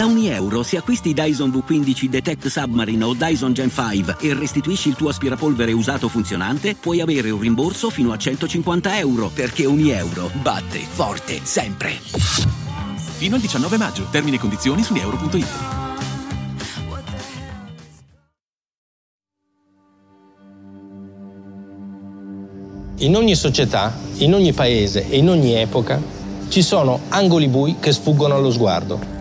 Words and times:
Da 0.00 0.06
ogni 0.06 0.28
euro, 0.28 0.62
se 0.62 0.78
acquisti 0.78 1.12
Dyson 1.12 1.50
V15 1.50 2.06
Detect 2.06 2.46
Submarine 2.46 3.04
o 3.04 3.12
Dyson 3.12 3.52
Gen 3.52 3.70
5 3.70 4.16
e 4.20 4.32
restituisci 4.32 4.88
il 4.88 4.94
tuo 4.94 5.10
aspirapolvere 5.10 5.72
usato 5.72 6.08
funzionante, 6.08 6.74
puoi 6.74 7.02
avere 7.02 7.28
un 7.28 7.38
rimborso 7.38 7.90
fino 7.90 8.10
a 8.10 8.16
150 8.16 8.98
euro, 8.98 9.28
perché 9.28 9.66
ogni 9.66 9.90
euro 9.90 10.30
batte 10.40 10.78
forte 10.78 11.40
sempre. 11.42 11.90
Fino 13.18 13.34
al 13.34 13.42
19 13.42 13.76
maggio. 13.76 14.06
Termini 14.10 14.36
e 14.36 14.38
condizioni 14.38 14.82
su 14.82 14.94
euro.it. 14.94 15.46
In 23.00 23.16
ogni 23.16 23.34
società, 23.34 23.94
in 24.16 24.32
ogni 24.32 24.54
paese 24.54 25.10
e 25.10 25.18
in 25.18 25.28
ogni 25.28 25.52
epoca 25.56 26.00
ci 26.48 26.62
sono 26.62 27.00
angoli 27.10 27.48
bui 27.48 27.76
che 27.78 27.92
sfuggono 27.92 28.34
allo 28.34 28.50
sguardo 28.50 29.19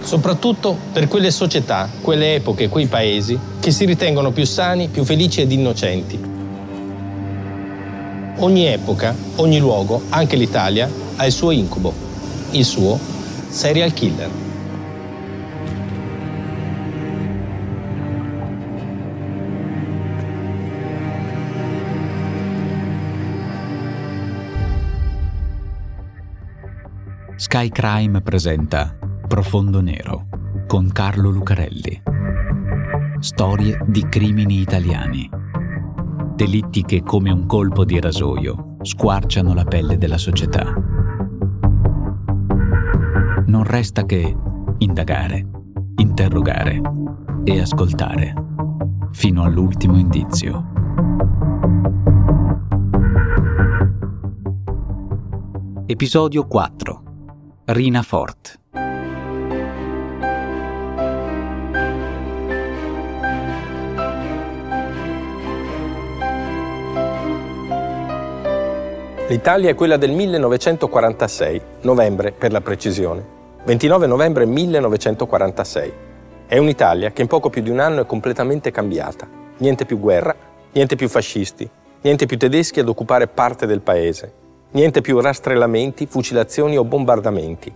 soprattutto 0.00 0.76
per 0.92 1.08
quelle 1.08 1.30
società, 1.30 1.88
quelle 2.00 2.36
epoche, 2.36 2.68
quei 2.68 2.86
paesi 2.86 3.38
che 3.60 3.70
si 3.70 3.84
ritengono 3.84 4.30
più 4.30 4.44
sani, 4.44 4.88
più 4.88 5.04
felici 5.04 5.40
ed 5.40 5.52
innocenti. 5.52 6.36
Ogni 8.38 8.66
epoca, 8.66 9.14
ogni 9.36 9.58
luogo, 9.58 10.02
anche 10.10 10.36
l'Italia, 10.36 10.88
ha 11.16 11.26
il 11.26 11.32
suo 11.32 11.50
incubo, 11.50 11.92
il 12.52 12.64
suo 12.64 12.98
serial 13.48 13.92
killer. 13.92 14.30
Sky 27.36 27.70
Crime 27.70 28.20
presenta 28.20 29.07
Profondo 29.28 29.82
Nero 29.82 30.26
con 30.66 30.90
Carlo 30.90 31.28
Lucarelli. 31.28 32.00
Storie 33.18 33.78
di 33.86 34.08
crimini 34.08 34.60
italiani. 34.60 35.28
Delitti 36.34 36.82
che 36.82 37.02
come 37.02 37.30
un 37.30 37.44
colpo 37.44 37.84
di 37.84 38.00
rasoio 38.00 38.76
squarciano 38.80 39.52
la 39.52 39.64
pelle 39.64 39.98
della 39.98 40.16
società. 40.16 40.64
Non 43.44 43.64
resta 43.64 44.06
che 44.06 44.34
indagare, 44.78 45.46
interrogare 45.96 46.80
e 47.44 47.60
ascoltare 47.60 48.32
fino 49.10 49.42
all'ultimo 49.42 49.98
indizio. 49.98 50.64
Episodio 55.84 56.46
4 56.46 57.02
Rina 57.66 58.00
Fort 58.00 58.58
L'Italia 69.28 69.68
è 69.68 69.74
quella 69.74 69.98
del 69.98 70.12
1946, 70.12 71.60
novembre 71.82 72.32
per 72.32 72.50
la 72.50 72.62
precisione. 72.62 73.22
29 73.62 74.06
novembre 74.06 74.46
1946. 74.46 75.92
È 76.46 76.56
un'Italia 76.56 77.10
che 77.10 77.20
in 77.20 77.28
poco 77.28 77.50
più 77.50 77.60
di 77.60 77.68
un 77.68 77.78
anno 77.78 78.00
è 78.00 78.06
completamente 78.06 78.70
cambiata. 78.70 79.28
Niente 79.58 79.84
più 79.84 80.00
guerra, 80.00 80.34
niente 80.72 80.96
più 80.96 81.10
fascisti, 81.10 81.68
niente 82.00 82.24
più 82.24 82.38
tedeschi 82.38 82.80
ad 82.80 82.88
occupare 82.88 83.26
parte 83.26 83.66
del 83.66 83.82
paese, 83.82 84.32
niente 84.70 85.02
più 85.02 85.20
rastrellamenti, 85.20 86.06
fucilazioni 86.06 86.78
o 86.78 86.84
bombardamenti, 86.84 87.70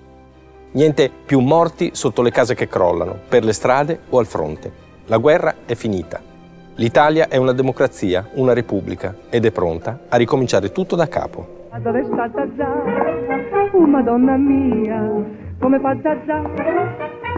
niente 0.70 1.11
più 1.27 1.41
morti 1.41 1.91
sotto 1.92 2.23
le 2.23 2.30
case 2.30 2.55
che 2.55 2.67
crollano, 2.67 3.19
per 3.28 3.45
le 3.45 3.53
strade 3.53 4.00
o 4.08 4.19
al 4.19 4.27
fronte. 4.27 4.73
La 5.05 5.19
guerra 5.19 5.55
è 5.67 5.75
finita. 5.75 6.31
L'Italia 6.77 7.28
è 7.28 7.37
una 7.37 7.53
democrazia, 7.53 8.28
una 8.34 8.55
repubblica 8.55 9.14
ed 9.29 9.45
è 9.45 9.51
pronta 9.51 10.01
a 10.08 10.17
ricominciare 10.17 10.73
tutto 10.73 10.96
da 10.96 11.07
capo. 11.07 11.67
Ma 11.70 11.79
dove 11.79 12.02
sta 12.05 12.30
Zazà? 12.33 13.70
Oh 13.73 13.86
madonna 13.86 14.36
mia, 14.36 15.23
come 15.61 15.79
fa 15.80 15.95
Zazà? 16.02 16.42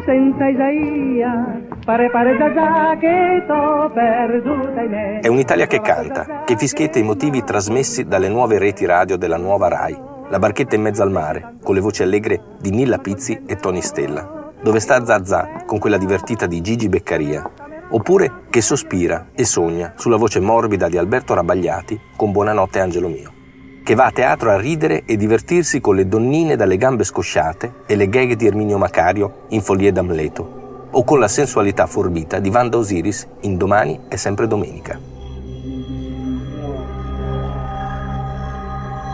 Senza 0.04 0.46
Isaia, 0.46 1.62
pare 1.84 2.10
pare 2.10 2.36
Zazà 2.38 2.96
che 2.96 3.44
t'ho 3.46 3.90
perduta 3.92 4.80
in 4.82 4.90
me. 4.90 5.18
È 5.20 5.28
un'Italia 5.28 5.66
che 5.66 5.80
canta, 5.80 6.44
che 6.44 6.56
fischietta 6.56 7.00
i 7.00 7.02
motivi 7.02 7.42
trasmessi 7.42 8.06
dalle 8.06 8.28
nuove 8.28 8.58
reti 8.58 8.84
radio 8.86 9.16
della 9.16 9.36
nuova 9.36 9.66
RAI. 9.66 10.12
La 10.28 10.38
barchetta 10.38 10.76
in 10.76 10.82
mezzo 10.82 11.02
al 11.02 11.10
mare, 11.10 11.56
con 11.62 11.74
le 11.74 11.80
voci 11.80 12.04
allegre 12.04 12.40
di 12.60 12.70
Nilla 12.70 12.98
Pizzi 12.98 13.42
e 13.46 13.56
Tony 13.56 13.82
Stella. 13.82 14.52
Dove 14.62 14.78
sta 14.78 15.04
Zazà, 15.04 15.64
con 15.66 15.78
quella 15.78 15.98
divertita 15.98 16.46
di 16.46 16.60
Gigi 16.60 16.88
Beccaria, 16.88 17.50
oppure 17.94 18.42
che 18.50 18.60
sospira 18.60 19.28
e 19.34 19.44
sogna 19.44 19.92
sulla 19.96 20.16
voce 20.16 20.40
morbida 20.40 20.88
di 20.88 20.98
Alberto 20.98 21.32
Rabagliati 21.32 21.98
con 22.16 22.32
Buonanotte 22.32 22.80
Angelo 22.80 23.08
mio, 23.08 23.32
che 23.84 23.94
va 23.94 24.06
a 24.06 24.10
teatro 24.10 24.50
a 24.50 24.58
ridere 24.58 25.04
e 25.04 25.16
divertirsi 25.16 25.80
con 25.80 25.94
le 25.94 26.08
donnine 26.08 26.56
dalle 26.56 26.76
gambe 26.76 27.04
scosciate 27.04 27.82
e 27.86 27.94
le 27.94 28.08
gag 28.08 28.32
di 28.32 28.46
Erminio 28.46 28.78
Macario 28.78 29.46
in 29.50 29.62
Folie 29.62 29.92
d'Amleto, 29.92 30.88
o 30.90 31.04
con 31.04 31.20
la 31.20 31.28
sensualità 31.28 31.86
forbita 31.86 32.40
di 32.40 32.50
Vanda 32.50 32.78
Osiris 32.78 33.28
in 33.42 33.56
Domani 33.56 34.00
è 34.08 34.16
sempre 34.16 34.48
domenica. 34.48 34.98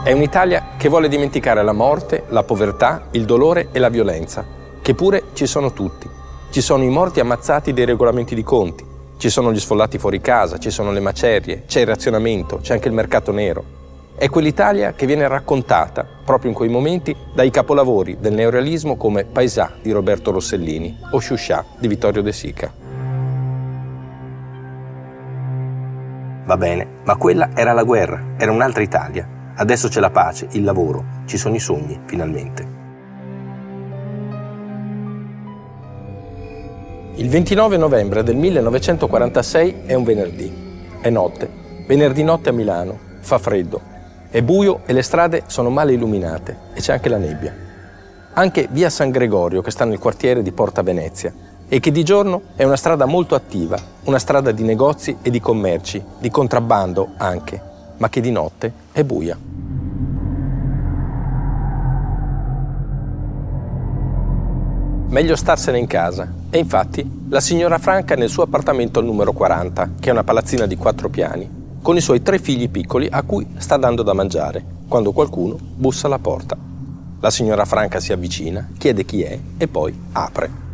È 0.02 0.12
un'Italia 0.12 0.68
che 0.78 0.88
vuole 0.88 1.08
dimenticare 1.08 1.62
la 1.62 1.72
morte, 1.74 2.24
la 2.28 2.44
povertà, 2.44 3.08
il 3.10 3.26
dolore 3.26 3.68
e 3.72 3.78
la 3.78 3.90
violenza, 3.90 4.42
che 4.80 4.94
pure 4.94 5.24
ci 5.34 5.44
sono 5.44 5.74
tutti 5.74 6.19
ci 6.50 6.60
sono 6.60 6.82
i 6.82 6.88
morti 6.88 7.20
ammazzati 7.20 7.72
dei 7.72 7.84
regolamenti 7.84 8.34
di 8.34 8.42
conti, 8.42 8.84
ci 9.18 9.30
sono 9.30 9.52
gli 9.52 9.60
sfollati 9.60 9.98
fuori 9.98 10.20
casa, 10.20 10.58
ci 10.58 10.70
sono 10.70 10.90
le 10.90 10.98
macerie, 10.98 11.62
c'è 11.64 11.80
il 11.80 11.86
razionamento, 11.86 12.58
c'è 12.58 12.72
anche 12.72 12.88
il 12.88 12.94
mercato 12.94 13.30
nero. 13.30 13.78
È 14.16 14.28
quell'Italia 14.28 14.92
che 14.94 15.06
viene 15.06 15.28
raccontata, 15.28 16.04
proprio 16.24 16.50
in 16.50 16.56
quei 16.56 16.68
momenti, 16.68 17.16
dai 17.32 17.50
capolavori 17.50 18.18
del 18.18 18.32
neorealismo 18.32 18.96
come 18.96 19.24
Paesà 19.24 19.74
di 19.80 19.92
Roberto 19.92 20.32
Rossellini 20.32 20.98
o 21.12 21.20
Shusha 21.20 21.64
di 21.78 21.86
Vittorio 21.86 22.20
De 22.20 22.32
Sica. 22.32 22.72
Va 26.44 26.56
bene, 26.56 26.86
ma 27.04 27.16
quella 27.16 27.50
era 27.54 27.72
la 27.72 27.84
guerra, 27.84 28.34
era 28.36 28.50
un'altra 28.50 28.82
Italia. 28.82 29.52
Adesso 29.54 29.86
c'è 29.86 30.00
la 30.00 30.10
pace, 30.10 30.48
il 30.50 30.64
lavoro, 30.64 31.04
ci 31.26 31.38
sono 31.38 31.54
i 31.54 31.60
sogni, 31.60 32.00
finalmente. 32.06 32.79
Il 37.20 37.28
29 37.28 37.76
novembre 37.76 38.22
del 38.22 38.34
1946 38.36 39.82
è 39.84 39.92
un 39.92 40.04
venerdì. 40.04 40.50
È 41.02 41.10
notte. 41.10 41.50
Venerdì 41.86 42.22
notte 42.22 42.48
a 42.48 42.52
Milano. 42.52 42.98
Fa 43.20 43.36
freddo. 43.36 43.78
È 44.30 44.40
buio 44.40 44.80
e 44.86 44.94
le 44.94 45.02
strade 45.02 45.42
sono 45.46 45.68
male 45.68 45.92
illuminate 45.92 46.56
e 46.72 46.80
c'è 46.80 46.94
anche 46.94 47.10
la 47.10 47.18
nebbia. 47.18 47.54
Anche 48.32 48.68
via 48.70 48.88
San 48.88 49.10
Gregorio, 49.10 49.60
che 49.60 49.70
sta 49.70 49.84
nel 49.84 49.98
quartiere 49.98 50.40
di 50.40 50.50
Porta 50.50 50.80
Venezia, 50.80 51.30
e 51.68 51.78
che 51.78 51.92
di 51.92 52.04
giorno 52.04 52.40
è 52.56 52.64
una 52.64 52.76
strada 52.76 53.04
molto 53.04 53.34
attiva, 53.34 53.78
una 54.04 54.18
strada 54.18 54.50
di 54.50 54.62
negozi 54.62 55.18
e 55.20 55.28
di 55.28 55.40
commerci, 55.40 56.02
di 56.18 56.30
contrabbando 56.30 57.10
anche, 57.18 57.60
ma 57.98 58.08
che 58.08 58.22
di 58.22 58.30
notte 58.30 58.72
è 58.92 59.04
buia. 59.04 59.36
Meglio 65.10 65.34
starsene 65.34 65.78
in 65.78 65.88
casa. 65.88 66.32
E 66.50 66.58
infatti 66.58 67.24
la 67.30 67.40
signora 67.40 67.78
Franca 67.78 68.14
è 68.14 68.16
nel 68.16 68.28
suo 68.28 68.44
appartamento 68.44 69.00
al 69.00 69.04
numero 69.04 69.32
40, 69.32 69.94
che 69.98 70.08
è 70.08 70.12
una 70.12 70.22
palazzina 70.22 70.66
di 70.66 70.76
quattro 70.76 71.08
piani, 71.08 71.78
con 71.82 71.96
i 71.96 72.00
suoi 72.00 72.22
tre 72.22 72.38
figli 72.38 72.70
piccoli 72.70 73.08
a 73.10 73.24
cui 73.24 73.44
sta 73.56 73.76
dando 73.76 74.04
da 74.04 74.12
mangiare, 74.12 74.64
quando 74.86 75.10
qualcuno 75.10 75.58
bussa 75.58 76.06
alla 76.06 76.20
porta. 76.20 76.56
La 77.18 77.30
signora 77.30 77.64
Franca 77.64 77.98
si 77.98 78.12
avvicina, 78.12 78.68
chiede 78.78 79.04
chi 79.04 79.22
è 79.22 79.36
e 79.56 79.66
poi 79.66 79.92
apre. 80.12 80.68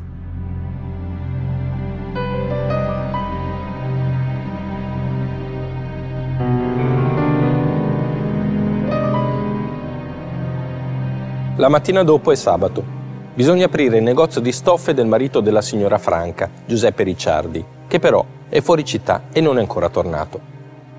La 11.56 11.70
mattina 11.70 12.02
dopo 12.02 12.32
è 12.32 12.37
sabato 12.37 12.96
Bisogna 13.37 13.67
aprire 13.67 13.99
il 13.99 14.03
negozio 14.03 14.41
di 14.41 14.50
stoffe 14.50 14.94
del 14.94 15.05
marito 15.05 15.41
della 15.41 15.61
signora 15.61 15.99
Franca, 15.99 16.49
Giuseppe 16.65 17.03
Ricciardi, 17.03 17.62
che 17.87 17.99
però 17.99 18.25
è 18.49 18.62
fuori 18.62 18.83
città 18.83 19.25
e 19.31 19.43
non 19.43 19.59
è 19.59 19.61
ancora 19.61 19.91
tornato. 19.91 20.41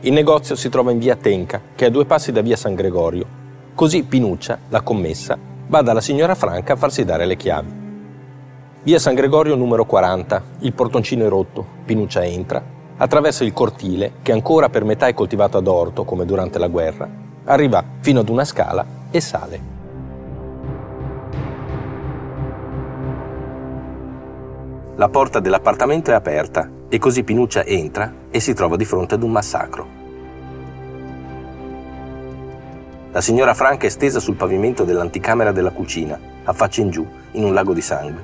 Il 0.01 0.13
negozio 0.13 0.55
si 0.55 0.69
trova 0.69 0.91
in 0.91 0.99
via 0.99 1.15
Tenca, 1.15 1.59
che 1.73 1.85
è 1.85 1.87
a 1.87 1.91
due 1.91 2.05
passi 2.05 2.31
da 2.31 2.41
via 2.41 2.55
San 2.55 2.75
Gregorio. 2.75 3.25
Così 3.73 4.03
Pinuccia, 4.03 4.59
la 4.69 4.81
commessa, 4.81 5.35
va 5.65 5.81
dalla 5.81 5.99
signora 5.99 6.35
Franca 6.35 6.73
a 6.73 6.75
farsi 6.75 7.03
dare 7.03 7.25
le 7.25 7.37
chiavi. 7.37 7.73
Via 8.83 8.99
San 8.99 9.15
Gregorio 9.15 9.55
numero 9.55 9.85
40, 9.85 10.43
il 10.59 10.73
portoncino 10.73 11.25
è 11.25 11.29
rotto, 11.29 11.65
Pinuccia 11.85 12.23
entra, 12.23 12.63
attraversa 12.97 13.45
il 13.45 13.53
cortile, 13.53 14.11
che 14.21 14.31
ancora 14.31 14.69
per 14.69 14.83
metà 14.83 15.07
è 15.07 15.15
coltivato 15.15 15.57
ad 15.57 15.65
orto, 15.65 16.03
come 16.03 16.23
durante 16.23 16.59
la 16.59 16.67
guerra, 16.67 17.09
arriva 17.45 17.83
fino 18.01 18.19
ad 18.19 18.29
una 18.29 18.45
scala 18.45 18.85
e 19.09 19.19
sale. 19.21 19.76
La 24.97 25.09
porta 25.09 25.39
dell'appartamento 25.39 26.09
è 26.09 26.15
aperta 26.15 26.67
e 26.89 26.97
così 26.97 27.23
Pinuccia 27.23 27.63
entra 27.63 28.11
e 28.31 28.39
si 28.39 28.55
trova 28.55 28.75
di 28.75 28.83
fronte 28.83 29.13
ad 29.13 29.21
un 29.21 29.29
massacro. 29.29 29.87
La 33.11 33.21
signora 33.21 33.53
Franca 33.53 33.85
è 33.85 33.91
stesa 33.91 34.19
sul 34.19 34.33
pavimento 34.33 34.85
dell'anticamera 34.85 35.51
della 35.51 35.69
cucina, 35.69 36.19
a 36.43 36.51
faccia 36.51 36.81
in 36.81 36.89
giù, 36.89 37.07
in 37.33 37.43
un 37.43 37.53
lago 37.53 37.73
di 37.73 37.81
sangue. 37.81 38.23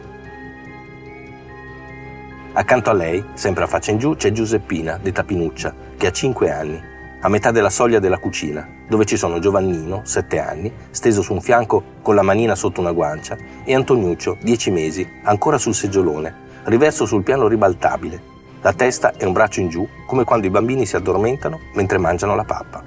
Accanto 2.54 2.90
a 2.90 2.94
lei, 2.94 3.24
sempre 3.34 3.66
a 3.66 3.68
faccia 3.68 3.92
in 3.92 4.00
giù, 4.00 4.16
c'è 4.16 4.32
Giuseppina, 4.32 4.98
detta 4.98 5.24
Pinuccia, 5.24 5.76
che 5.96 6.08
ha 6.08 6.12
5 6.12 6.50
anni, 6.50 6.82
a 7.22 7.30
metà 7.30 7.52
della 7.52 7.70
soglia 7.70 8.00
della 8.00 8.18
cucina, 8.18 8.68
dove 8.90 9.06
ci 9.06 9.16
sono 9.16 9.38
Giovannino, 9.38 10.02
7 10.06 10.40
anni, 10.40 10.74
steso 10.90 11.22
su 11.22 11.34
un 11.34 11.42
fianco 11.42 11.84
con 12.02 12.16
la 12.16 12.24
manina 12.24 12.56
sotto 12.56 12.82
una 12.82 12.92
guancia, 12.92 13.38
e 13.64 13.76
Antoniuccio, 13.76 14.38
10 14.42 14.72
mesi, 14.72 15.08
ancora 15.24 15.60
sul 15.60 15.76
seggiolone, 15.76 16.43
riverso 16.66 17.06
sul 17.06 17.24
piano 17.24 17.48
ribaltabile. 17.48 18.32
La 18.62 18.74
testa 18.74 19.14
e 19.18 19.26
un 19.26 19.34
braccio 19.34 19.60
in 19.60 19.70
giù, 19.70 19.88
come 20.06 20.24
quando 20.24 20.48
i 20.48 20.50
bambini 20.50 20.86
si 20.86 20.96
addormentano 20.96 21.60
mentre 21.76 21.98
mangiano 21.98 22.36
la 22.36 22.44
pappa. 22.44 22.84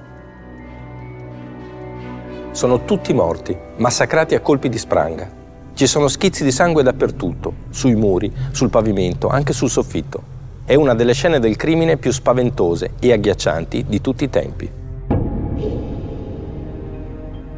Sono 2.50 2.84
tutti 2.84 3.12
morti, 3.12 3.56
massacrati 3.76 4.34
a 4.34 4.40
colpi 4.40 4.70
di 4.70 4.78
spranga, 4.78 5.44
ci 5.76 5.86
sono 5.86 6.08
schizzi 6.08 6.42
di 6.42 6.52
sangue 6.52 6.82
dappertutto, 6.82 7.52
sui 7.68 7.94
muri, 7.94 8.32
sul 8.50 8.70
pavimento, 8.70 9.28
anche 9.28 9.52
sul 9.52 9.68
soffitto. 9.68 10.22
È 10.64 10.74
una 10.74 10.94
delle 10.94 11.12
scene 11.12 11.38
del 11.38 11.56
crimine 11.56 11.98
più 11.98 12.12
spaventose 12.12 12.94
e 12.98 13.12
agghiaccianti 13.12 13.84
di 13.86 14.00
tutti 14.00 14.24
i 14.24 14.30
tempi. 14.30 14.70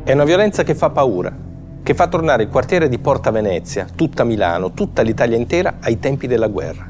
È 0.02 0.12
una 0.12 0.24
violenza 0.24 0.64
che 0.64 0.74
fa 0.74 0.90
paura, 0.90 1.32
che 1.82 1.94
fa 1.94 2.06
tornare 2.06 2.44
il 2.44 2.48
quartiere 2.48 2.88
di 2.88 2.98
Porta 2.98 3.30
Venezia, 3.30 3.86
tutta 3.94 4.24
Milano, 4.24 4.72
tutta 4.72 5.02
l'Italia 5.02 5.36
intera 5.36 5.76
ai 5.80 5.98
tempi 5.98 6.26
della 6.26 6.48
guerra. 6.48 6.86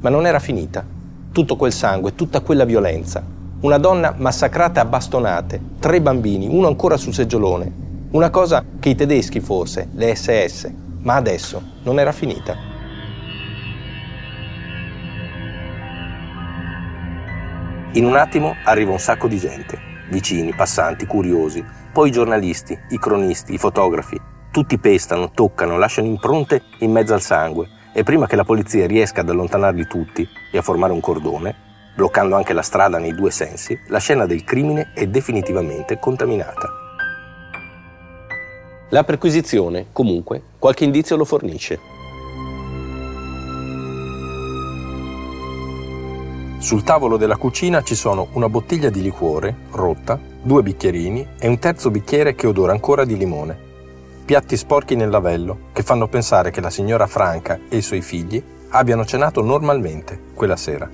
Ma 0.00 0.08
non 0.08 0.26
era 0.26 0.38
finita. 0.38 0.84
Tutto 1.32 1.56
quel 1.56 1.72
sangue, 1.72 2.14
tutta 2.14 2.40
quella 2.40 2.64
violenza. 2.64 3.22
Una 3.60 3.78
donna 3.78 4.14
massacrata 4.16 4.80
a 4.80 4.84
bastonate, 4.84 5.60
tre 5.78 6.00
bambini, 6.00 6.46
uno 6.48 6.68
ancora 6.68 6.96
sul 6.96 7.12
seggiolone, 7.12 7.72
una 8.10 8.30
cosa 8.30 8.64
che 8.78 8.90
i 8.90 8.94
tedeschi 8.94 9.40
forse, 9.40 9.88
le 9.92 10.14
SS, 10.14 10.70
ma 11.02 11.16
adesso 11.16 11.60
non 11.82 11.98
era 11.98 12.12
finita. 12.12 12.56
In 17.92 18.04
un 18.04 18.16
attimo 18.16 18.54
arriva 18.64 18.92
un 18.92 18.98
sacco 18.98 19.26
di 19.28 19.38
gente, 19.38 19.87
vicini, 20.08 20.54
passanti, 20.54 21.06
curiosi, 21.06 21.64
poi 21.92 22.08
i 22.08 22.12
giornalisti, 22.12 22.78
i 22.90 22.98
cronisti, 22.98 23.54
i 23.54 23.58
fotografi. 23.58 24.20
Tutti 24.50 24.78
pestano, 24.78 25.30
toccano, 25.30 25.78
lasciano 25.78 26.08
impronte 26.08 26.62
in 26.80 26.90
mezzo 26.90 27.14
al 27.14 27.20
sangue 27.20 27.68
e 27.92 28.02
prima 28.02 28.26
che 28.26 28.36
la 28.36 28.44
polizia 28.44 28.86
riesca 28.86 29.20
ad 29.20 29.28
allontanarli 29.28 29.86
tutti 29.86 30.26
e 30.52 30.58
a 30.58 30.62
formare 30.62 30.92
un 30.92 31.00
cordone, 31.00 31.54
bloccando 31.96 32.36
anche 32.36 32.52
la 32.52 32.62
strada 32.62 32.98
nei 32.98 33.14
due 33.14 33.30
sensi, 33.30 33.78
la 33.88 33.98
scena 33.98 34.26
del 34.26 34.44
crimine 34.44 34.92
è 34.94 35.06
definitivamente 35.06 35.98
contaminata. 35.98 36.68
La 38.90 39.04
perquisizione, 39.04 39.88
comunque, 39.92 40.40
qualche 40.58 40.84
indizio 40.84 41.16
lo 41.16 41.24
fornisce. 41.24 41.97
Sul 46.58 46.82
tavolo 46.82 47.16
della 47.16 47.36
cucina 47.36 47.82
ci 47.82 47.94
sono 47.94 48.28
una 48.32 48.48
bottiglia 48.48 48.90
di 48.90 49.00
liquore, 49.00 49.54
rotta, 49.70 50.18
due 50.42 50.62
bicchierini 50.62 51.24
e 51.38 51.46
un 51.46 51.60
terzo 51.60 51.88
bicchiere 51.88 52.34
che 52.34 52.48
odora 52.48 52.72
ancora 52.72 53.04
di 53.04 53.16
limone. 53.16 53.56
Piatti 54.24 54.56
sporchi 54.56 54.96
nel 54.96 55.08
lavello 55.08 55.68
che 55.72 55.84
fanno 55.84 56.08
pensare 56.08 56.50
che 56.50 56.60
la 56.60 56.68
signora 56.68 57.06
Franca 57.06 57.60
e 57.68 57.76
i 57.76 57.82
suoi 57.82 58.02
figli 58.02 58.42
abbiano 58.70 59.04
cenato 59.04 59.40
normalmente 59.40 60.18
quella 60.34 60.56
sera. 60.56 60.90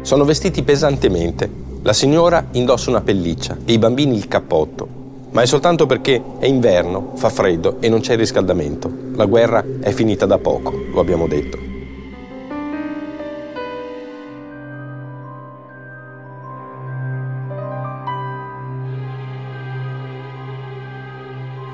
Sono 0.00 0.24
vestiti 0.24 0.62
pesantemente 0.62 1.50
la 1.82 1.92
signora 1.92 2.46
indossa 2.52 2.88
una 2.88 3.02
pelliccia 3.02 3.58
e 3.66 3.74
i 3.74 3.78
bambini 3.78 4.16
il 4.16 4.28
cappotto, 4.28 5.05
ma 5.36 5.42
è 5.42 5.46
soltanto 5.46 5.84
perché 5.84 6.22
è 6.38 6.46
inverno, 6.46 7.12
fa 7.14 7.28
freddo 7.28 7.76
e 7.80 7.90
non 7.90 8.00
c'è 8.00 8.16
riscaldamento. 8.16 8.90
La 9.16 9.26
guerra 9.26 9.62
è 9.82 9.92
finita 9.92 10.24
da 10.24 10.38
poco, 10.38 10.72
lo 10.90 10.98
abbiamo 10.98 11.28
detto. 11.28 11.58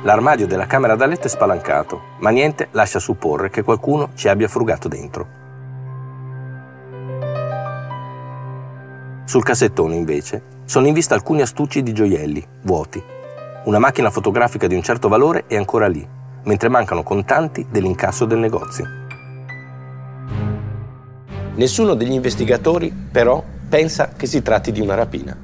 L'armadio 0.02 0.48
della 0.48 0.66
camera 0.66 0.96
da 0.96 1.06
letto 1.06 1.28
è 1.28 1.30
spalancato, 1.30 2.00
ma 2.18 2.30
niente 2.30 2.66
lascia 2.72 2.98
supporre 2.98 3.48
che 3.48 3.62
qualcuno 3.62 4.10
ci 4.14 4.26
abbia 4.26 4.48
frugato 4.48 4.88
dentro. 4.88 5.26
Sul 9.24 9.44
cassettone, 9.44 9.94
invece, 9.94 10.42
sono 10.64 10.88
in 10.88 10.94
vista 10.94 11.14
alcuni 11.14 11.42
astucci 11.42 11.84
di 11.84 11.92
gioielli, 11.92 12.44
vuoti. 12.62 13.11
Una 13.64 13.78
macchina 13.78 14.10
fotografica 14.10 14.66
di 14.66 14.74
un 14.74 14.82
certo 14.82 15.08
valore 15.08 15.44
è 15.46 15.54
ancora 15.54 15.86
lì, 15.86 16.04
mentre 16.46 16.68
mancano 16.68 17.04
contanti 17.04 17.64
dell'incasso 17.70 18.24
del 18.24 18.40
negozio. 18.40 18.84
Nessuno 21.54 21.94
degli 21.94 22.10
investigatori, 22.10 22.92
però, 22.92 23.40
pensa 23.68 24.14
che 24.16 24.26
si 24.26 24.42
tratti 24.42 24.72
di 24.72 24.80
una 24.80 24.96
rapina. 24.96 25.38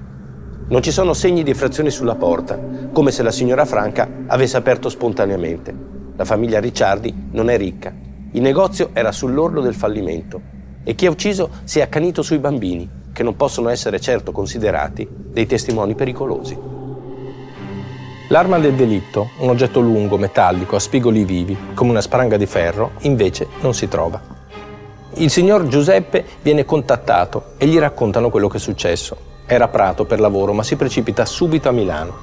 Non 0.66 0.82
ci 0.82 0.90
sono 0.90 1.12
segni 1.12 1.44
di 1.44 1.50
effrazione 1.50 1.90
sulla 1.90 2.16
porta, 2.16 2.58
come 2.92 3.12
se 3.12 3.22
la 3.22 3.30
signora 3.30 3.64
Franca 3.64 4.08
avesse 4.26 4.56
aperto 4.56 4.88
spontaneamente. 4.88 5.72
La 6.16 6.24
famiglia 6.24 6.58
Ricciardi 6.58 7.28
non 7.30 7.48
è 7.48 7.56
ricca. 7.56 7.94
Il 8.32 8.42
negozio 8.42 8.90
era 8.94 9.12
sull'orlo 9.12 9.60
del 9.60 9.76
fallimento 9.76 10.40
e 10.82 10.96
chi 10.96 11.06
ha 11.06 11.10
ucciso 11.10 11.50
si 11.62 11.78
è 11.78 11.82
accanito 11.82 12.22
sui 12.22 12.38
bambini, 12.38 12.90
che 13.12 13.22
non 13.22 13.36
possono 13.36 13.68
essere 13.68 14.00
certo 14.00 14.32
considerati 14.32 15.08
dei 15.08 15.46
testimoni 15.46 15.94
pericolosi. 15.94 16.77
L'arma 18.30 18.58
del 18.58 18.74
delitto, 18.74 19.30
un 19.38 19.48
oggetto 19.48 19.80
lungo, 19.80 20.18
metallico, 20.18 20.76
a 20.76 20.80
spigoli 20.80 21.24
vivi, 21.24 21.56
come 21.72 21.90
una 21.90 22.02
spranga 22.02 22.36
di 22.36 22.44
ferro, 22.44 22.90
invece 23.00 23.48
non 23.60 23.72
si 23.72 23.88
trova. 23.88 24.20
Il 25.14 25.30
signor 25.30 25.66
Giuseppe 25.66 26.26
viene 26.42 26.66
contattato 26.66 27.52
e 27.56 27.66
gli 27.66 27.78
raccontano 27.78 28.28
quello 28.28 28.48
che 28.48 28.58
è 28.58 28.60
successo. 28.60 29.16
Era 29.46 29.64
a 29.64 29.68
Prato 29.68 30.04
per 30.04 30.20
lavoro, 30.20 30.52
ma 30.52 30.62
si 30.62 30.76
precipita 30.76 31.24
subito 31.24 31.70
a 31.70 31.72
Milano. 31.72 32.14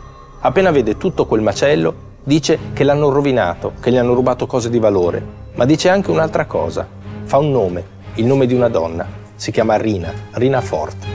Appena 0.42 0.70
vede 0.70 0.96
tutto 0.96 1.26
quel 1.26 1.42
macello, 1.42 1.94
dice 2.24 2.60
che 2.74 2.84
l'hanno 2.84 3.10
rovinato, 3.10 3.74
che 3.82 3.90
gli 3.92 3.98
hanno 3.98 4.14
rubato 4.14 4.46
cose 4.46 4.70
di 4.70 4.78
valore, 4.78 5.24
ma 5.56 5.66
dice 5.66 5.90
anche 5.90 6.12
un'altra 6.12 6.46
cosa. 6.46 6.88
Fa 7.24 7.38
un 7.38 7.50
nome, 7.50 7.84
il 8.16 8.26
nome 8.26 8.46
di 8.46 8.54
una 8.54 8.70
donna, 8.70 9.08
si 9.34 9.50
chiama 9.50 9.76
Rina, 9.76 10.14
Rina 10.34 10.62
Fort. 10.62 11.15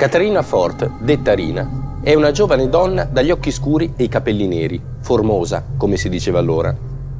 Caterina 0.00 0.40
Fort, 0.40 0.92
detta 1.00 1.34
Rina, 1.34 1.98
è 2.02 2.14
una 2.14 2.30
giovane 2.30 2.70
donna 2.70 3.04
dagli 3.04 3.30
occhi 3.30 3.50
scuri 3.50 3.92
e 3.98 4.04
i 4.04 4.08
capelli 4.08 4.46
neri, 4.46 4.80
formosa, 5.00 5.62
come 5.76 5.98
si 5.98 6.08
diceva 6.08 6.38
allora, 6.38 6.74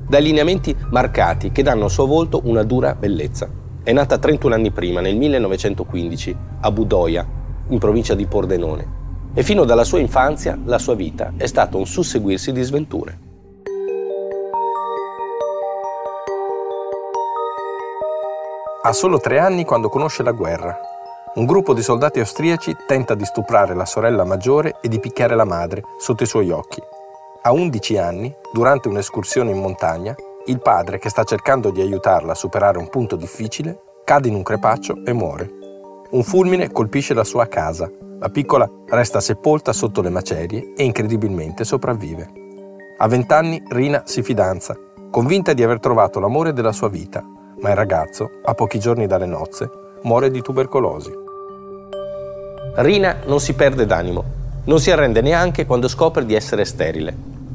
dai 0.09 0.23
lineamenti 0.23 0.75
marcati 0.89 1.53
che 1.53 1.63
danno 1.63 1.85
al 1.85 1.91
suo 1.91 2.07
volto 2.07 2.41
una 2.45 2.63
dura 2.63 2.95
bellezza. 2.95 3.51
È 3.83 3.93
nata 3.93 4.17
31 4.17 4.55
anni 4.55 4.71
prima, 4.71 5.03
nel 5.03 5.15
1915, 5.15 6.37
a 6.61 6.71
Budoia, 6.71 7.27
in 7.69 7.79
provincia 7.79 8.15
di 8.15 8.25
Pordenone. 8.25 8.89
E 9.35 9.43
fino 9.43 9.65
dalla 9.65 9.85
sua 9.85 9.99
infanzia 9.99 10.59
la 10.65 10.79
sua 10.79 10.95
vita 10.95 11.35
è 11.37 11.45
stato 11.45 11.77
un 11.77 11.85
susseguirsi 11.85 12.51
di 12.51 12.63
sventure. 12.63 13.19
Ha 18.85 18.93
solo 18.95 19.19
tre 19.19 19.39
anni 19.39 19.67
quando 19.67 19.91
conosce 19.91 20.23
la 20.23 20.33
guerra. 20.33 20.81
Un 21.33 21.47
gruppo 21.47 21.75
di 21.75 21.83
soldati 21.83 22.19
austriaci 22.19 22.77
tenta 22.89 23.15
di 23.15 23.25
stuprare 23.25 23.73
la 23.77 23.85
sorella 23.85 24.25
maggiore 24.25 24.79
e 24.83 24.89
di 24.89 24.99
picchiare 24.99 25.37
la 25.37 25.45
madre 25.45 25.83
sotto 25.97 26.25
i 26.25 26.27
suoi 26.27 26.51
occhi. 26.51 26.83
A 27.43 27.53
11 27.53 27.99
anni, 27.99 28.35
durante 28.53 28.89
un'escursione 28.89 29.53
in 29.53 29.61
montagna, 29.61 30.13
il 30.47 30.61
padre, 30.61 30.99
che 30.99 31.09
sta 31.09 31.23
cercando 31.23 31.71
di 31.71 31.81
aiutarla 31.81 32.33
a 32.33 32.35
superare 32.35 32.79
un 32.79 32.89
punto 32.89 33.15
difficile, 33.15 33.81
cade 34.05 34.27
in 34.27 34.35
un 34.35 34.43
crepaccio 34.43 35.05
e 35.05 35.13
muore. 35.13 35.49
Un 36.11 36.25
fulmine 36.25 36.73
colpisce 36.73 37.15
la 37.15 37.23
sua 37.23 37.47
casa. 37.47 37.89
La 38.19 38.29
piccola 38.29 38.69
resta 38.89 39.21
sepolta 39.21 39.73
sotto 39.73 40.03
le 40.03 40.11
macerie 40.11 40.73
e 40.77 40.83
incredibilmente 40.83 41.63
sopravvive. 41.63 42.29
A 42.99 43.07
vent'anni 43.07 43.63
Rina 43.69 44.03
si 44.05 44.25
fidanza, 44.25 44.77
convinta 45.13 45.53
di 45.53 45.63
aver 45.63 45.79
trovato 45.79 46.19
l'amore 46.19 46.53
della 46.53 46.73
sua 46.73 46.89
vita, 46.89 47.25
ma 47.61 47.71
il 47.71 47.77
ragazzo, 47.77 48.41
a 48.43 48.53
pochi 48.55 48.81
giorni 48.81 49.07
dalle 49.07 49.27
nozze, 49.27 49.71
muore 50.03 50.31
di 50.31 50.41
tubercolosi. 50.41 51.13
Rina 52.77 53.19
non 53.27 53.41
si 53.41 53.55
perde 53.55 53.87
d'animo, 53.87 54.25
non 54.65 54.79
si 54.81 54.91
arrende 54.91 55.21
neanche 55.21 55.67
quando 55.67 55.89
scopre 55.89 56.25
di 56.25 56.35
essere 56.35 56.65
sterile. 56.65 57.15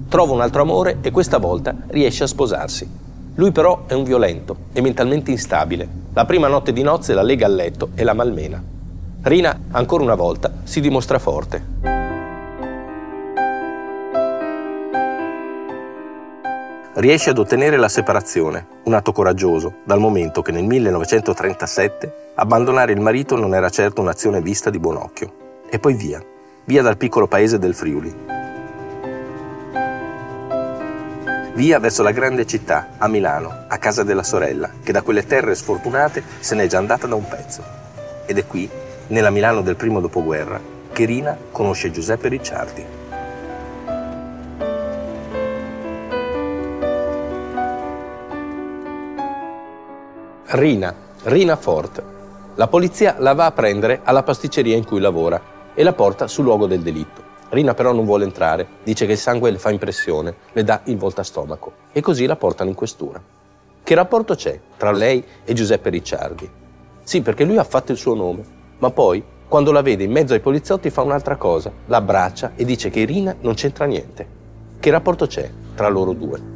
Trova 0.09 0.33
un 0.33 0.41
altro 0.41 0.61
amore 0.61 0.97
e 1.01 1.11
questa 1.11 1.37
volta 1.37 1.75
riesce 1.87 2.23
a 2.23 2.27
sposarsi. 2.27 2.87
Lui 3.35 3.51
però 3.51 3.83
è 3.87 3.93
un 3.93 4.03
violento 4.03 4.55
e 4.71 4.81
mentalmente 4.81 5.31
instabile. 5.31 5.87
La 6.13 6.25
prima 6.25 6.47
notte 6.47 6.71
di 6.71 6.83
nozze 6.83 7.13
la 7.13 7.23
lega 7.23 7.45
al 7.45 7.55
letto 7.55 7.89
e 7.95 8.03
la 8.03 8.13
malmena. 8.13 8.61
Rina, 9.23 9.59
ancora 9.71 10.03
una 10.03 10.15
volta, 10.15 10.51
si 10.63 10.79
dimostra 10.79 11.19
forte. 11.19 11.94
Riesce 16.95 17.31
ad 17.31 17.37
ottenere 17.37 17.75
la 17.75 17.89
separazione, 17.89 18.67
un 18.83 18.93
atto 18.93 19.11
coraggioso, 19.11 19.79
dal 19.83 19.99
momento 19.99 20.41
che 20.41 20.51
nel 20.51 20.63
1937 20.63 22.31
abbandonare 22.35 22.93
il 22.93 23.01
marito 23.01 23.35
non 23.35 23.53
era 23.53 23.69
certo 23.69 24.01
un'azione 24.01 24.41
vista 24.41 24.69
di 24.69 24.79
buon 24.79 24.97
occhio. 24.97 25.63
E 25.69 25.77
poi 25.77 25.93
via, 25.93 26.23
via 26.63 26.81
dal 26.81 26.95
piccolo 26.95 27.27
paese 27.27 27.59
del 27.59 27.75
Friuli. 27.75 28.15
Via 31.53 31.79
verso 31.79 32.01
la 32.01 32.11
grande 32.11 32.45
città, 32.45 32.91
a 32.97 33.07
Milano, 33.07 33.65
a 33.67 33.77
casa 33.77 34.03
della 34.03 34.23
sorella, 34.23 34.69
che 34.81 34.93
da 34.93 35.01
quelle 35.01 35.25
terre 35.25 35.55
sfortunate 35.55 36.23
se 36.39 36.55
n'è 36.55 36.67
già 36.67 36.77
andata 36.77 37.07
da 37.07 37.15
un 37.15 37.27
pezzo. 37.27 37.61
Ed 38.25 38.37
è 38.37 38.45
qui, 38.45 38.69
nella 39.07 39.29
Milano 39.29 39.61
del 39.61 39.75
primo 39.75 39.99
dopoguerra, 39.99 40.59
che 40.93 41.05
Rina 41.05 41.37
conosce 41.51 41.91
Giuseppe 41.91 42.29
Ricciardi. 42.29 43.04
Rina, 50.55 50.95
Rina 51.23 51.57
Fort. 51.57 52.01
La 52.55 52.69
polizia 52.69 53.17
la 53.19 53.33
va 53.33 53.47
a 53.47 53.51
prendere 53.51 53.99
alla 54.05 54.23
pasticceria 54.23 54.77
in 54.77 54.85
cui 54.85 55.01
lavora 55.01 55.41
e 55.73 55.83
la 55.83 55.91
porta 55.91 56.27
sul 56.27 56.45
luogo 56.45 56.65
del 56.65 56.79
delitto. 56.79 57.21
Rina 57.49 57.73
però 57.73 57.91
non 57.91 58.05
vuole 58.05 58.23
entrare, 58.23 58.65
dice 58.81 59.05
che 59.05 59.11
il 59.11 59.17
sangue 59.17 59.51
le 59.51 59.57
fa 59.57 59.71
impressione, 59.71 60.33
le 60.53 60.63
dà 60.63 60.79
il 60.85 60.95
voltastomaco 60.95 61.73
e 61.91 61.99
così 61.99 62.25
la 62.25 62.37
portano 62.37 62.69
in 62.69 62.75
questura. 62.77 63.21
Che 63.83 63.95
rapporto 63.95 64.35
c'è 64.35 64.57
tra 64.77 64.91
lei 64.91 65.21
e 65.43 65.51
Giuseppe 65.51 65.89
Ricciardi? 65.89 66.49
Sì, 67.03 67.21
perché 67.21 67.43
lui 67.43 67.57
ha 67.57 67.65
fatto 67.65 67.91
il 67.91 67.97
suo 67.97 68.15
nome, 68.15 68.45
ma 68.77 68.91
poi, 68.91 69.21
quando 69.49 69.73
la 69.73 69.81
vede 69.81 70.05
in 70.05 70.11
mezzo 70.11 70.31
ai 70.31 70.39
poliziotti, 70.39 70.89
fa 70.89 71.01
un'altra 71.01 71.35
cosa, 71.35 71.69
la 71.87 71.97
abbraccia 71.97 72.53
e 72.55 72.63
dice 72.63 72.89
che 72.89 73.03
Rina 73.03 73.35
non 73.41 73.55
c'entra 73.55 73.83
niente. 73.83 74.25
Che 74.79 74.89
rapporto 74.89 75.27
c'è 75.27 75.51
tra 75.75 75.89
loro 75.89 76.13
due? 76.13 76.54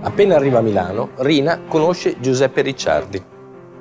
Appena 0.00 0.36
arriva 0.36 0.58
a 0.58 0.62
Milano, 0.62 1.10
Rina 1.16 1.62
conosce 1.66 2.20
Giuseppe 2.20 2.62
Ricciardi. 2.62 3.20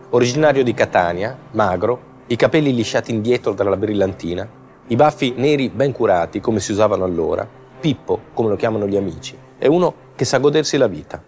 Originario 0.09 0.63
di 0.63 0.73
Catania, 0.73 1.37
magro, 1.51 1.99
i 2.27 2.35
capelli 2.35 2.73
lisciati 2.73 3.11
indietro 3.11 3.53
dalla 3.53 3.77
brillantina, 3.77 4.47
i 4.87 4.95
baffi 4.95 5.35
neri 5.37 5.69
ben 5.69 5.91
curati 5.91 6.39
come 6.39 6.59
si 6.59 6.71
usavano 6.71 7.03
allora, 7.03 7.47
Pippo, 7.79 8.19
come 8.33 8.49
lo 8.49 8.55
chiamano 8.55 8.87
gli 8.87 8.97
amici, 8.97 9.37
è 9.59 9.67
uno 9.67 9.93
che 10.15 10.25
sa 10.25 10.39
godersi 10.39 10.77
la 10.77 10.87
vita. 10.87 11.21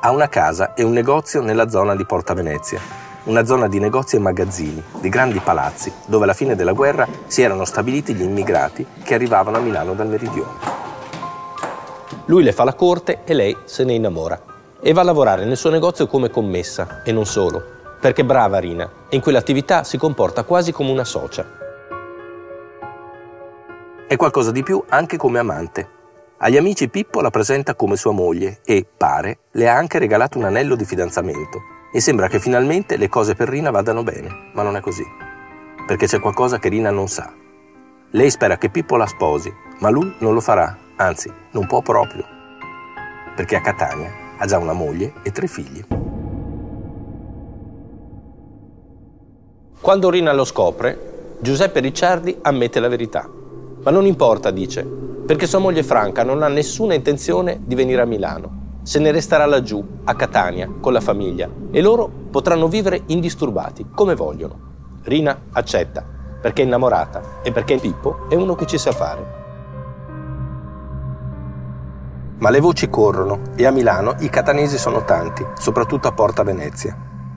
Ha 0.00 0.10
una 0.10 0.30
casa 0.30 0.72
e 0.72 0.82
un 0.82 0.92
negozio 0.92 1.42
nella 1.42 1.68
zona 1.68 1.94
di 1.94 2.06
Porta 2.06 2.32
Venezia, 2.32 2.80
una 3.24 3.44
zona 3.44 3.68
di 3.68 3.78
negozi 3.78 4.16
e 4.16 4.20
magazzini, 4.20 4.82
di 5.00 5.10
grandi 5.10 5.40
palazzi, 5.40 5.92
dove 6.06 6.24
alla 6.24 6.32
fine 6.32 6.56
della 6.56 6.72
guerra 6.72 7.06
si 7.26 7.42
erano 7.42 7.66
stabiliti 7.66 8.14
gli 8.14 8.22
immigrati 8.22 8.86
che 9.02 9.12
arrivavano 9.12 9.58
a 9.58 9.60
Milano 9.60 9.92
dal 9.92 10.08
meridione. 10.08 10.89
Lui 12.30 12.44
le 12.44 12.52
fa 12.52 12.62
la 12.62 12.74
corte 12.74 13.22
e 13.24 13.34
lei 13.34 13.56
se 13.64 13.82
ne 13.82 13.94
innamora. 13.94 14.40
E 14.80 14.92
va 14.92 15.00
a 15.00 15.04
lavorare 15.04 15.44
nel 15.44 15.56
suo 15.56 15.68
negozio 15.68 16.06
come 16.06 16.30
commessa, 16.30 17.02
e 17.02 17.10
non 17.10 17.26
solo, 17.26 17.60
perché 18.00 18.24
brava 18.24 18.60
Rina, 18.60 18.88
e 19.08 19.16
in 19.16 19.20
quell'attività 19.20 19.82
si 19.82 19.98
comporta 19.98 20.44
quasi 20.44 20.70
come 20.70 20.92
una 20.92 21.02
socia. 21.02 21.44
È 24.06 24.14
qualcosa 24.14 24.52
di 24.52 24.62
più 24.62 24.80
anche 24.90 25.16
come 25.16 25.40
amante. 25.40 25.88
Agli 26.38 26.56
amici 26.56 26.88
Pippo 26.88 27.20
la 27.20 27.30
presenta 27.30 27.74
come 27.74 27.96
sua 27.96 28.12
moglie 28.12 28.60
e, 28.64 28.86
pare, 28.96 29.38
le 29.50 29.68
ha 29.68 29.74
anche 29.74 29.98
regalato 29.98 30.38
un 30.38 30.44
anello 30.44 30.76
di 30.76 30.84
fidanzamento. 30.84 31.58
E 31.92 32.00
sembra 32.00 32.28
che 32.28 32.38
finalmente 32.38 32.96
le 32.96 33.08
cose 33.08 33.34
per 33.34 33.48
Rina 33.48 33.72
vadano 33.72 34.04
bene, 34.04 34.50
ma 34.54 34.62
non 34.62 34.76
è 34.76 34.80
così. 34.80 35.04
Perché 35.84 36.06
c'è 36.06 36.20
qualcosa 36.20 36.60
che 36.60 36.68
Rina 36.68 36.92
non 36.92 37.08
sa. 37.08 37.34
Lei 38.12 38.30
spera 38.30 38.56
che 38.56 38.70
Pippo 38.70 38.96
la 38.96 39.06
sposi, 39.06 39.52
ma 39.80 39.90
lui 39.90 40.14
non 40.20 40.32
lo 40.32 40.40
farà 40.40 40.88
anzi 41.00 41.32
non 41.52 41.66
può 41.66 41.80
proprio, 41.80 42.24
perché 43.34 43.56
a 43.56 43.62
Catania 43.62 44.10
ha 44.36 44.46
già 44.46 44.58
una 44.58 44.74
moglie 44.74 45.14
e 45.22 45.32
tre 45.32 45.46
figli. 45.46 45.82
Quando 49.80 50.10
Rina 50.10 50.32
lo 50.34 50.44
scopre, 50.44 51.36
Giuseppe 51.40 51.80
Ricciardi 51.80 52.36
ammette 52.42 52.80
la 52.80 52.88
verità. 52.88 53.26
Ma 53.82 53.90
non 53.90 54.04
importa, 54.04 54.50
dice, 54.50 54.84
perché 54.84 55.46
sua 55.46 55.58
moglie 55.58 55.82
Franca 55.82 56.22
non 56.22 56.42
ha 56.42 56.48
nessuna 56.48 56.92
intenzione 56.92 57.60
di 57.64 57.74
venire 57.74 58.02
a 58.02 58.06
Milano. 58.06 58.58
Se 58.82 58.98
ne 58.98 59.10
resterà 59.10 59.46
laggiù, 59.46 59.82
a 60.04 60.14
Catania, 60.14 60.70
con 60.80 60.92
la 60.92 61.00
famiglia, 61.00 61.48
e 61.70 61.80
loro 61.80 62.10
potranno 62.30 62.68
vivere 62.68 63.04
indisturbati, 63.06 63.86
come 63.94 64.14
vogliono. 64.14 64.68
Rina 65.04 65.44
accetta, 65.52 66.04
perché 66.42 66.60
è 66.60 66.66
innamorata 66.66 67.40
e 67.42 67.52
perché 67.52 67.78
Pippo 67.78 68.28
è 68.28 68.34
uno 68.34 68.54
che 68.54 68.66
ci 68.66 68.76
sa 68.76 68.92
fare. 68.92 69.39
Ma 72.40 72.48
le 72.48 72.60
voci 72.60 72.88
corrono 72.88 73.40
e 73.54 73.66
a 73.66 73.70
Milano 73.70 74.14
i 74.20 74.30
catanesi 74.30 74.78
sono 74.78 75.04
tanti, 75.04 75.44
soprattutto 75.58 76.08
a 76.08 76.12
Porta 76.12 76.42
Venezia. 76.42 76.96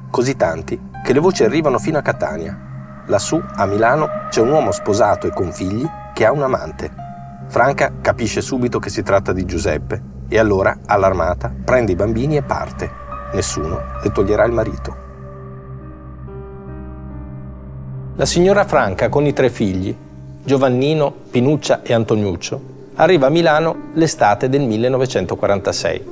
Così 0.09 0.37
tanti 0.37 0.79
che 1.03 1.11
le 1.11 1.19
voci 1.19 1.43
arrivano 1.43 1.77
fino 1.77 1.97
a 1.97 2.01
Catania. 2.01 3.03
Lassù, 3.07 3.41
a 3.55 3.65
Milano, 3.65 4.07
c'è 4.29 4.39
un 4.39 4.51
uomo 4.51 4.71
sposato 4.71 5.27
e 5.27 5.31
con 5.31 5.51
figli 5.51 5.85
che 6.13 6.25
ha 6.25 6.31
un 6.31 6.41
amante. 6.41 6.89
Franca 7.47 7.91
capisce 7.99 8.39
subito 8.39 8.79
che 8.79 8.89
si 8.89 9.03
tratta 9.03 9.33
di 9.33 9.43
Giuseppe 9.43 10.01
e 10.29 10.39
allora, 10.39 10.79
allarmata, 10.85 11.53
prende 11.65 11.91
i 11.91 11.95
bambini 11.95 12.37
e 12.37 12.43
parte. 12.43 12.89
Nessuno 13.33 13.81
le 14.01 14.09
toglierà 14.09 14.45
il 14.45 14.53
marito. 14.53 14.95
La 18.15 18.25
signora 18.25 18.63
Franca 18.63 19.09
con 19.09 19.25
i 19.25 19.33
tre 19.33 19.49
figli, 19.49 19.93
Giovannino, 20.45 21.11
Pinuccia 21.29 21.81
e 21.81 21.93
Antoniuccio, 21.93 22.71
arriva 22.95 23.27
a 23.27 23.29
Milano 23.29 23.89
l'estate 23.93 24.49
del 24.49 24.61
1946. 24.61 26.05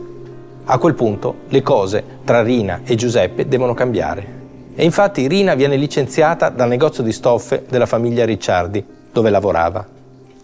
A 0.65 0.77
quel 0.77 0.93
punto 0.93 1.35
le 1.50 1.61
cose 1.61 2.03
tra 2.23 2.41
Rina 2.41 2.81
e 2.83 2.95
Giuseppe 2.95 3.47
devono 3.47 3.73
cambiare. 3.73 4.39
E 4.75 4.83
infatti 4.83 5.27
Rina 5.27 5.53
viene 5.55 5.75
licenziata 5.75 6.50
dal 6.50 6.69
negozio 6.69 7.03
di 7.03 7.11
stoffe 7.11 7.65
della 7.69 7.85
famiglia 7.85 8.25
Ricciardi, 8.25 8.83
dove 9.11 9.29
lavorava, 9.29 9.85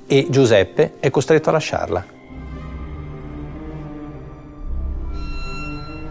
e 0.06 0.28
Giuseppe 0.30 0.94
è 1.00 1.10
costretto 1.10 1.50
a 1.50 1.54
lasciarla. 1.54 2.17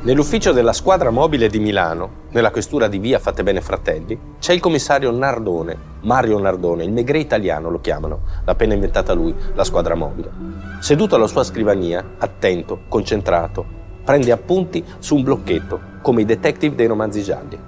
Nell'ufficio 0.07 0.53
della 0.53 0.73
squadra 0.73 1.11
mobile 1.11 1.49
di 1.49 1.59
Milano, 1.59 2.27
nella 2.31 2.53
questura 2.53 2.87
di 2.87 2.99
via 2.99 3.19
Fatte 3.19 3.43
Bene 3.43 3.61
Fratelli, 3.61 4.17
c'è 4.39 4.53
il 4.53 4.61
commissario 4.61 5.11
Nardone, 5.11 5.77
Mario 6.03 6.39
Nardone, 6.39 6.85
il 6.85 6.93
Megre 6.93 7.19
italiano 7.19 7.71
lo 7.71 7.81
chiamano, 7.81 8.21
l'ha 8.45 8.53
appena 8.53 8.75
inventata 8.75 9.15
lui, 9.15 9.35
la 9.55 9.65
squadra 9.65 9.97
mobile. 9.97 10.31
Seduto 10.79 11.17
alla 11.17 11.27
sua 11.27 11.43
scrivania, 11.43 12.05
attento, 12.19 12.83
concentrato, 12.87 13.67
prende 14.05 14.31
appunti 14.31 14.85
su 15.01 15.17
un 15.17 15.25
blocchetto, 15.25 15.81
come 16.03 16.21
i 16.21 16.25
detective 16.25 16.77
dei 16.77 16.87
romanzi 16.87 17.23
gialli. 17.25 17.59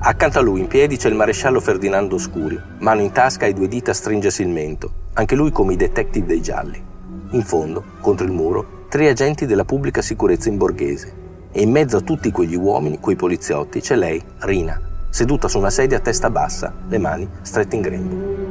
Accanto 0.00 0.38
a 0.40 0.42
lui 0.42 0.58
in 0.58 0.66
piedi 0.66 0.96
c'è 0.96 1.10
il 1.10 1.14
maresciallo 1.14 1.60
Ferdinando 1.60 2.18
Scuri, 2.18 2.60
mano 2.80 3.02
in 3.02 3.12
tasca 3.12 3.46
e 3.46 3.52
due 3.52 3.68
dita 3.68 3.92
a 3.92 3.94
stringersi 3.94 4.42
il 4.42 4.48
mento, 4.48 4.90
anche 5.12 5.36
lui 5.36 5.52
come 5.52 5.74
i 5.74 5.76
detective 5.76 6.26
dei 6.26 6.42
gialli. 6.42 6.92
In 7.34 7.42
fondo, 7.42 7.82
contro 8.00 8.24
il 8.24 8.30
muro, 8.30 8.84
tre 8.88 9.08
agenti 9.08 9.44
della 9.44 9.64
pubblica 9.64 10.00
sicurezza 10.00 10.48
in 10.48 10.56
borghese. 10.56 11.22
E 11.50 11.62
in 11.62 11.70
mezzo 11.72 11.96
a 11.96 12.00
tutti 12.00 12.30
quegli 12.30 12.54
uomini, 12.54 13.00
quei 13.00 13.16
poliziotti, 13.16 13.80
c'è 13.80 13.96
lei, 13.96 14.22
Rina, 14.38 14.80
seduta 15.10 15.48
su 15.48 15.58
una 15.58 15.70
sedia 15.70 15.96
a 15.96 16.00
testa 16.00 16.30
bassa, 16.30 16.72
le 16.86 16.98
mani 16.98 17.28
strette 17.42 17.74
in 17.74 17.82
grembo. 17.82 18.42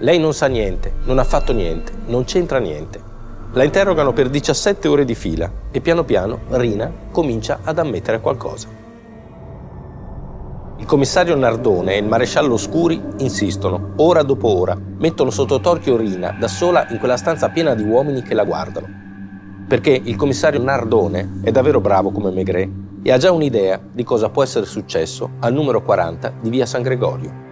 Lei 0.00 0.18
non 0.18 0.34
sa 0.34 0.48
niente, 0.48 0.92
non 1.04 1.18
ha 1.18 1.24
fatto 1.24 1.54
niente, 1.54 1.92
non 2.08 2.24
c'entra 2.24 2.58
niente. 2.58 3.00
La 3.52 3.64
interrogano 3.64 4.12
per 4.12 4.28
17 4.28 4.86
ore 4.86 5.06
di 5.06 5.14
fila 5.14 5.50
e 5.70 5.80
piano 5.80 6.04
piano 6.04 6.40
Rina 6.48 6.92
comincia 7.10 7.60
ad 7.64 7.78
ammettere 7.78 8.20
qualcosa. 8.20 8.85
Il 10.78 10.84
commissario 10.84 11.34
Nardone 11.34 11.94
e 11.94 11.98
il 11.98 12.04
maresciallo 12.04 12.58
Scuri 12.58 13.02
insistono, 13.18 13.94
ora 13.96 14.22
dopo 14.22 14.58
ora, 14.58 14.76
mettono 14.98 15.30
sotto 15.30 15.58
torchio 15.58 15.96
Rina 15.96 16.36
da 16.38 16.48
sola 16.48 16.86
in 16.90 16.98
quella 16.98 17.16
stanza 17.16 17.48
piena 17.48 17.74
di 17.74 17.82
uomini 17.82 18.20
che 18.20 18.34
la 18.34 18.44
guardano. 18.44 18.86
Perché 19.66 19.90
il 19.90 20.16
commissario 20.16 20.62
Nardone 20.62 21.40
è 21.42 21.50
davvero 21.50 21.80
bravo 21.80 22.10
come 22.10 22.30
Maigret 22.30 22.70
e 23.02 23.10
ha 23.10 23.16
già 23.16 23.32
un'idea 23.32 23.80
di 23.90 24.04
cosa 24.04 24.28
può 24.28 24.42
essere 24.42 24.66
successo 24.66 25.30
al 25.40 25.54
numero 25.54 25.80
40 25.82 26.34
di 26.42 26.50
via 26.50 26.66
San 26.66 26.82
Gregorio. 26.82 27.44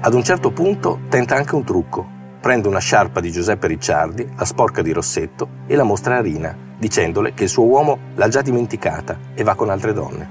Ad 0.00 0.12
un 0.12 0.22
certo 0.22 0.52
punto 0.52 1.00
tenta 1.08 1.36
anche 1.36 1.54
un 1.54 1.64
trucco. 1.64 2.15
Prende 2.46 2.68
una 2.68 2.78
sciarpa 2.78 3.18
di 3.18 3.32
Giuseppe 3.32 3.66
Ricciardi, 3.66 4.34
la 4.36 4.44
sporca 4.44 4.80
di 4.80 4.92
Rossetto 4.92 5.48
e 5.66 5.74
la 5.74 5.82
mostra 5.82 6.18
a 6.18 6.20
Rina, 6.20 6.56
dicendole 6.78 7.34
che 7.34 7.42
il 7.42 7.48
suo 7.48 7.64
uomo 7.64 7.98
l'ha 8.14 8.28
già 8.28 8.40
dimenticata 8.40 9.18
e 9.34 9.42
va 9.42 9.56
con 9.56 9.68
altre 9.68 9.92
donne. 9.92 10.28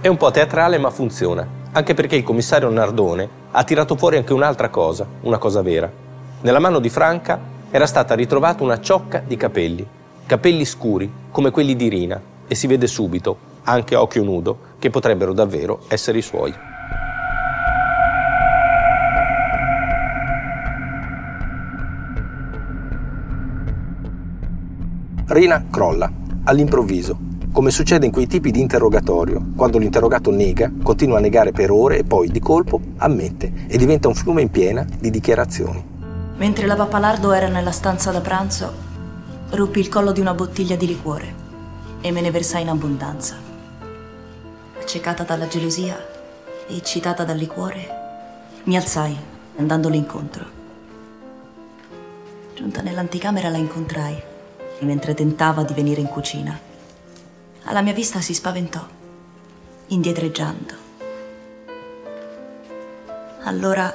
È 0.00 0.08
un 0.08 0.16
po' 0.16 0.30
teatrale 0.30 0.78
ma 0.78 0.88
funziona, 0.88 1.46
anche 1.70 1.92
perché 1.92 2.16
il 2.16 2.24
commissario 2.24 2.70
Nardone 2.70 3.28
ha 3.50 3.62
tirato 3.64 3.94
fuori 3.94 4.16
anche 4.16 4.32
un'altra 4.32 4.70
cosa, 4.70 5.06
una 5.20 5.36
cosa 5.36 5.60
vera. 5.60 5.92
Nella 6.40 6.60
mano 6.60 6.78
di 6.78 6.88
Franca 6.88 7.38
era 7.70 7.84
stata 7.84 8.14
ritrovata 8.14 8.64
una 8.64 8.80
ciocca 8.80 9.22
di 9.22 9.36
capelli, 9.36 9.86
capelli 10.24 10.64
scuri 10.64 11.12
come 11.30 11.50
quelli 11.50 11.76
di 11.76 11.88
Rina, 11.88 12.18
e 12.48 12.54
si 12.54 12.66
vede 12.66 12.86
subito 12.86 13.50
anche 13.64 13.94
a 13.94 14.00
occhio 14.00 14.24
nudo, 14.24 14.70
che 14.82 14.90
potrebbero 14.90 15.32
davvero 15.32 15.84
essere 15.86 16.18
i 16.18 16.22
suoi. 16.22 16.52
Rina 25.28 25.66
crolla, 25.70 26.10
all'improvviso, 26.42 27.16
come 27.52 27.70
succede 27.70 28.06
in 28.06 28.12
quei 28.12 28.26
tipi 28.26 28.50
di 28.50 28.58
interrogatorio, 28.58 29.52
quando 29.54 29.78
l'interrogato 29.78 30.32
nega, 30.32 30.72
continua 30.82 31.18
a 31.18 31.20
negare 31.20 31.52
per 31.52 31.70
ore 31.70 31.98
e 31.98 32.04
poi 32.04 32.28
di 32.28 32.40
colpo 32.40 32.80
ammette 32.96 33.52
e 33.68 33.78
diventa 33.78 34.08
un 34.08 34.14
fiume 34.14 34.42
in 34.42 34.50
piena 34.50 34.84
di 34.98 35.10
dichiarazioni. 35.10 35.90
Mentre 36.38 36.66
la 36.66 36.74
Pappalardo 36.74 37.30
era 37.30 37.46
nella 37.46 37.70
stanza 37.70 38.10
da 38.10 38.20
pranzo, 38.20 38.72
ruppi 39.50 39.78
il 39.78 39.88
collo 39.88 40.10
di 40.10 40.18
una 40.18 40.34
bottiglia 40.34 40.74
di 40.74 40.88
liquore 40.88 41.34
e 42.00 42.10
me 42.10 42.20
ne 42.20 42.32
versai 42.32 42.62
in 42.62 42.68
abbondanza 42.70 43.41
accecata 44.82 45.22
dalla 45.22 45.46
gelosia 45.46 45.96
e 46.66 46.76
eccitata 46.76 47.24
dal 47.24 47.36
liquore, 47.36 48.00
mi 48.64 48.76
alzai 48.76 49.16
andandole 49.56 49.96
incontro. 49.96 50.60
Giunta 52.54 52.82
nell'anticamera 52.82 53.48
la 53.48 53.58
incontrai 53.58 54.20
e 54.78 54.84
mentre 54.84 55.14
tentava 55.14 55.62
di 55.62 55.72
venire 55.72 56.00
in 56.00 56.08
cucina, 56.08 56.58
alla 57.64 57.80
mia 57.80 57.92
vista 57.92 58.20
si 58.20 58.34
spaventò, 58.34 58.84
indietreggiando. 59.86 60.74
Allora 63.44 63.94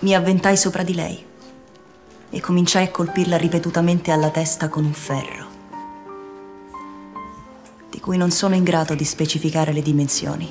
mi 0.00 0.14
avventai 0.14 0.56
sopra 0.56 0.84
di 0.84 0.94
lei 0.94 1.26
e 2.30 2.40
cominciai 2.40 2.86
a 2.86 2.90
colpirla 2.90 3.36
ripetutamente 3.36 4.12
alla 4.12 4.30
testa 4.30 4.68
con 4.68 4.84
un 4.84 4.92
ferro 4.92 5.41
cui 8.00 8.16
non 8.16 8.30
sono 8.30 8.54
in 8.54 8.64
grado 8.64 8.94
di 8.94 9.04
specificare 9.04 9.72
le 9.72 9.82
dimensioni. 9.82 10.50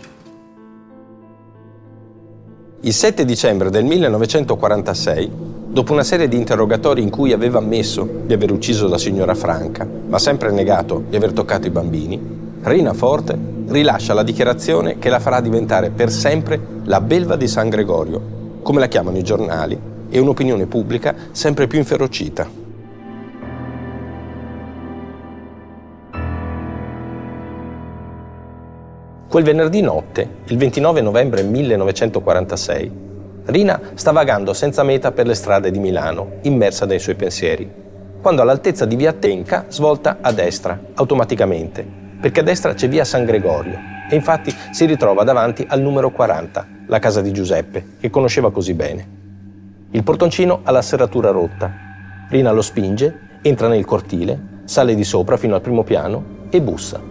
Il 2.82 2.93
7 2.93 3.25
dicembre 3.25 3.69
del 3.69 3.86
1946, 3.86 5.32
dopo 5.67 5.93
una 5.93 6.04
serie 6.04 6.27
di 6.27 6.36
interrogatori 6.36 7.01
in 7.01 7.12
cui 7.12 7.32
aveva 7.32 7.60
ammesso 7.60 8.08
di 8.25 8.34
aver 8.34 8.51
ucciso 8.51 8.88
la 8.88 8.97
signora 8.97 9.36
Franca, 9.36 9.88
ma 10.08 10.17
sempre 10.17 10.51
negato 10.51 11.04
di 11.08 11.15
aver 11.15 11.32
toccato 11.32 11.67
i 11.67 11.71
bambini, 11.71 12.19
Rina 12.62 12.93
Forte 12.93 13.38
rilascia 13.67 14.13
la 14.13 14.23
dichiarazione 14.23 14.97
che 14.99 15.10
la 15.10 15.19
farà 15.19 15.41
diventare 15.41 15.91
per 15.91 16.12
sempre 16.12 16.60
la 16.84 17.01
belva 17.01 17.36
di 17.36 17.47
San 17.47 17.69
Gregorio, 17.69 18.21
come 18.62 18.80
la 18.80 18.88
chiamano 18.88 19.17
i 19.17 19.23
giornali, 19.23 19.80
e 20.10 20.19
un'opinione 20.19 20.65
pubblica 20.65 21.15
sempre 21.32 21.67
più 21.67 21.80
inferocita. 21.80 22.61
Quel 29.32 29.46
venerdì 29.46 29.80
notte, 29.80 30.39
il 30.48 30.58
29 30.58 31.00
novembre 31.00 31.41
1946, 31.41 32.91
Rina 33.46 33.80
sta 33.94 34.12
vagando 34.12 34.52
senza 34.52 34.84
meta 34.84 35.13
per 35.13 35.26
le 35.26 35.36
strade 35.36 35.72
di 35.72 35.80
Milano, 35.80 36.39
immersa 36.41 36.86
nei 36.86 37.00
suoi 37.00 37.15
pensieri, 37.15 37.72
quando 38.22 38.41
all'altezza 38.41 38.84
di 38.84 38.98
via 38.98 39.13
Tenca 39.13 39.67
svolta 39.70 40.17
a 40.20 40.34
destra, 40.34 40.78
automaticamente, 40.96 41.88
perché 42.20 42.41
a 42.41 42.44
destra 42.44 42.74
c'è 42.74 42.89
via 42.89 43.06
San 43.06 43.24
Gregorio 43.24 43.80
e 44.10 44.15
infatti 44.15 44.54
si 44.72 44.84
ritrova 44.84 45.24
davanti 45.24 45.65
al 45.65 45.80
numero 45.80 46.12
40, 46.12 46.67
la 46.88 47.00
casa 47.00 47.22
di 47.22 47.32
Giuseppe, 47.32 47.86
che 48.02 48.10
conosceva 48.10 48.52
così 48.52 48.74
bene. 48.74 49.08
Il 49.91 50.04
portoncino 50.04 50.60
ha 50.63 50.72
la 50.72 50.82
serratura 50.82 51.32
rotta. 51.32 51.72
Rina 52.28 52.52
lo 52.52 52.62
spinge, 52.62 53.39
entra 53.44 53.70
nel 53.70 53.86
cortile, 53.86 54.38
sale 54.65 54.94
di 54.94 55.06
sopra 55.06 55.38
fino 55.38 55.56
al 55.56 55.62
primo 55.62 55.84
piano 55.84 56.48
e 56.50 56.62
bussa. 56.62 57.11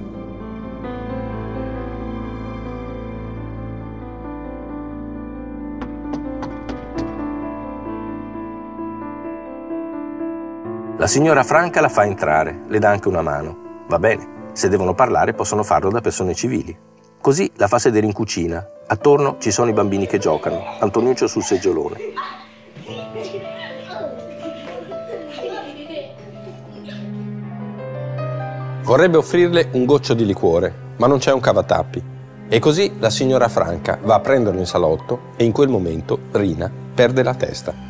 La 11.00 11.06
signora 11.06 11.44
Franca 11.44 11.80
la 11.80 11.88
fa 11.88 12.04
entrare, 12.04 12.64
le 12.68 12.78
dà 12.78 12.90
anche 12.90 13.08
una 13.08 13.22
mano. 13.22 13.84
Va 13.88 13.98
bene, 13.98 14.50
se 14.52 14.68
devono 14.68 14.92
parlare 14.92 15.32
possono 15.32 15.62
farlo 15.62 15.88
da 15.88 16.02
persone 16.02 16.34
civili. 16.34 16.78
Così 17.22 17.50
la 17.56 17.68
fa 17.68 17.78
sedere 17.78 18.04
in 18.04 18.12
cucina. 18.12 18.62
Attorno 18.86 19.36
ci 19.38 19.50
sono 19.50 19.70
i 19.70 19.72
bambini 19.72 20.06
che 20.06 20.18
giocano, 20.18 20.62
Antoniuccio 20.78 21.26
sul 21.26 21.42
seggiolone. 21.42 21.96
Vorrebbe 28.82 29.16
offrirle 29.16 29.70
un 29.72 29.86
goccio 29.86 30.12
di 30.12 30.26
liquore, 30.26 30.74
ma 30.98 31.06
non 31.06 31.16
c'è 31.16 31.32
un 31.32 31.40
cavatappi. 31.40 32.04
E 32.46 32.58
così 32.58 32.92
la 32.98 33.08
signora 33.08 33.48
Franca 33.48 33.98
va 34.02 34.16
a 34.16 34.20
prenderlo 34.20 34.60
in 34.60 34.66
salotto 34.66 35.30
e 35.36 35.44
in 35.44 35.52
quel 35.52 35.70
momento 35.70 36.18
Rina 36.32 36.70
perde 36.94 37.22
la 37.22 37.34
testa. 37.34 37.88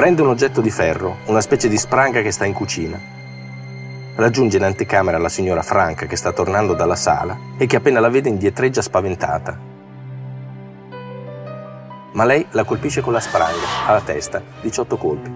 Prende 0.00 0.22
un 0.22 0.28
oggetto 0.28 0.62
di 0.62 0.70
ferro, 0.70 1.18
una 1.26 1.42
specie 1.42 1.68
di 1.68 1.76
spranga 1.76 2.22
che 2.22 2.30
sta 2.30 2.46
in 2.46 2.54
cucina. 2.54 2.98
Raggiunge 4.14 4.56
in 4.56 4.62
anticamera 4.62 5.18
la 5.18 5.28
signora 5.28 5.60
Franca 5.60 6.06
che 6.06 6.16
sta 6.16 6.32
tornando 6.32 6.72
dalla 6.72 6.96
sala 6.96 7.36
e 7.58 7.66
che 7.66 7.76
appena 7.76 8.00
la 8.00 8.08
vede 8.08 8.30
indietreggia 8.30 8.80
spaventata. 8.80 9.58
Ma 12.12 12.24
lei 12.24 12.46
la 12.52 12.64
colpisce 12.64 13.02
con 13.02 13.12
la 13.12 13.20
spranga, 13.20 13.66
alla 13.86 14.00
testa, 14.00 14.42
18 14.62 14.96
colpi. 14.96 15.30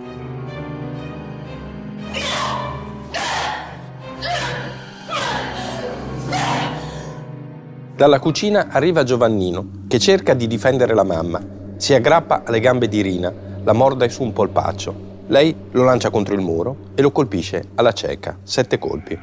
Dalla 7.94 8.18
cucina 8.18 8.68
arriva 8.70 9.02
Giovannino, 9.02 9.82
che 9.88 9.98
cerca 9.98 10.32
di 10.32 10.46
difendere 10.46 10.94
la 10.94 11.04
mamma. 11.04 11.38
Si 11.76 11.92
aggrappa 11.92 12.44
alle 12.46 12.60
gambe 12.60 12.88
di 12.88 13.02
Rina, 13.02 13.52
la 13.64 13.72
morda 13.72 14.08
su 14.08 14.22
un 14.22 14.32
polpaccio. 14.32 15.12
Lei 15.26 15.54
lo 15.70 15.84
lancia 15.84 16.10
contro 16.10 16.34
il 16.34 16.40
muro 16.40 16.76
e 16.94 17.02
lo 17.02 17.10
colpisce 17.10 17.70
alla 17.74 17.92
cieca, 17.92 18.36
sette 18.42 18.78
colpi. 18.78 19.18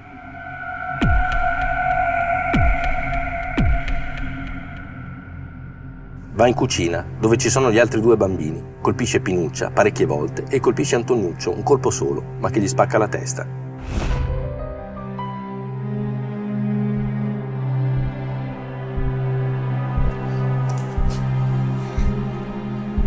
Va 6.34 6.48
in 6.48 6.56
cucina, 6.56 7.06
dove 7.20 7.38
ci 7.38 7.50
sono 7.50 7.72
gli 7.72 7.78
altri 7.78 8.02
due 8.02 8.18
bambini. 8.18 8.64
Colpisce 8.82 9.20
Pinuccia 9.20 9.70
parecchie 9.70 10.08
volte 10.08 10.46
e 10.50 10.60
colpisce 10.60 10.96
Antonuccio 10.96 11.52
un 11.52 11.62
colpo 11.62 11.92
solo, 11.92 12.24
ma 12.40 12.50
che 12.50 12.60
gli 12.60 12.68
spacca 12.68 12.98
la 12.98 13.08
testa. 13.08 13.46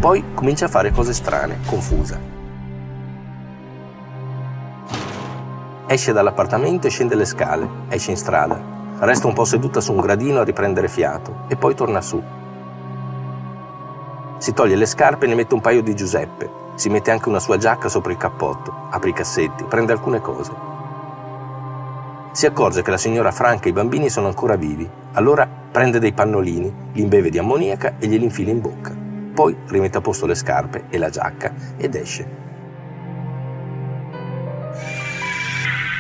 Poi 0.05 0.23
comincia 0.35 0.67
a 0.67 0.69
fare 0.69 0.91
cose 0.91 1.15
strane, 1.15 1.61
confusa. 1.65 2.21
Esce 5.87 6.13
dall'appartamento 6.13 6.87
e 6.87 6.91
scende 6.91 7.15
le 7.15 7.25
scale, 7.25 7.67
esce 7.89 8.11
in 8.11 8.19
strada. 8.19 8.61
Resta 8.99 9.27
un 9.27 9.33
po' 9.33 9.47
seduta 9.47 9.81
su 9.81 9.95
un 9.95 10.01
gradino 10.03 10.41
a 10.41 10.45
riprendere 10.45 10.89
fiato 10.89 11.45
e 11.49 11.57
poi 11.57 11.75
torna 11.75 12.03
su. 12.03 12.23
Si 14.37 14.53
toglie 14.53 14.77
le 14.77 14.85
scarpe 14.85 15.25
e 15.25 15.29
ne 15.29 15.37
mette 15.37 15.55
un 15.55 15.63
paio 15.63 15.81
di 15.83 15.95
Giuseppe. 15.95 16.51
Si 16.75 16.91
mette 16.91 17.11
anche 17.11 17.31
una 17.31 17.41
sua 17.41 17.57
giacca 17.57 17.89
sopra 17.89 18.13
il 18.13 18.19
cappotto, 18.19 18.75
apre 18.91 19.09
i 19.09 19.15
cassetti, 19.15 19.65
prende 19.65 19.93
alcune 19.93 20.21
cose. 20.21 20.53
Si 22.33 22.45
accorge 22.45 22.83
che 22.83 22.91
la 22.91 22.99
signora 22.99 23.31
Franca 23.31 23.69
e 23.69 23.71
i 23.71 23.73
bambini 23.73 24.11
sono 24.11 24.27
ancora 24.27 24.57
vivi. 24.57 24.87
Allora 25.13 25.49
prende 25.49 25.99
dei 25.99 26.13
pannolini, 26.13 26.91
li 26.93 27.01
imbeve 27.01 27.31
di 27.31 27.39
ammoniaca 27.39 27.95
e 27.99 28.07
glieli 28.07 28.25
infila 28.25 28.51
in 28.51 28.61
bocca. 28.61 29.04
Poi 29.35 29.57
rimette 29.67 29.99
a 29.99 30.01
posto 30.01 30.27
le 30.27 30.37
scarpe 30.37 30.85
e 30.91 30.99
la 30.99 31.11
giacca 31.11 31.53
ed 31.77 31.95
esce. 31.97 32.43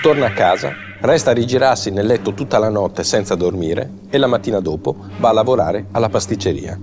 Torna 0.02 0.26
a 0.26 0.32
casa, 0.32 0.72
resta 1.00 1.30
a 1.30 1.34
rigirarsi 1.34 1.90
nel 1.90 2.06
letto 2.06 2.34
tutta 2.34 2.58
la 2.58 2.68
notte 2.68 3.02
senza 3.02 3.34
dormire 3.34 3.90
e 4.10 4.18
la 4.18 4.26
mattina 4.26 4.60
dopo 4.60 4.94
va 5.18 5.30
a 5.30 5.32
lavorare 5.32 5.86
alla 5.90 6.08
pasticceria. 6.08 6.78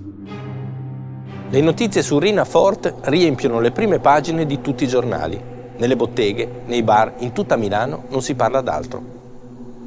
Le 1.50 1.62
notizie 1.62 2.02
su 2.02 2.18
Rina 2.18 2.44
Fort 2.44 2.94
riempiono 3.04 3.60
le 3.60 3.72
prime 3.72 4.00
pagine 4.00 4.46
di 4.46 4.60
tutti 4.60 4.84
i 4.86 4.88
giornali. 4.88 5.40
Nelle 5.78 5.96
botteghe, 5.96 6.64
nei 6.66 6.82
bar, 6.82 7.14
in 7.20 7.32
tutta 7.32 7.56
Milano 7.56 8.06
non 8.10 8.22
si 8.22 8.36
parla 8.36 8.62
d'altro. 8.62 9.02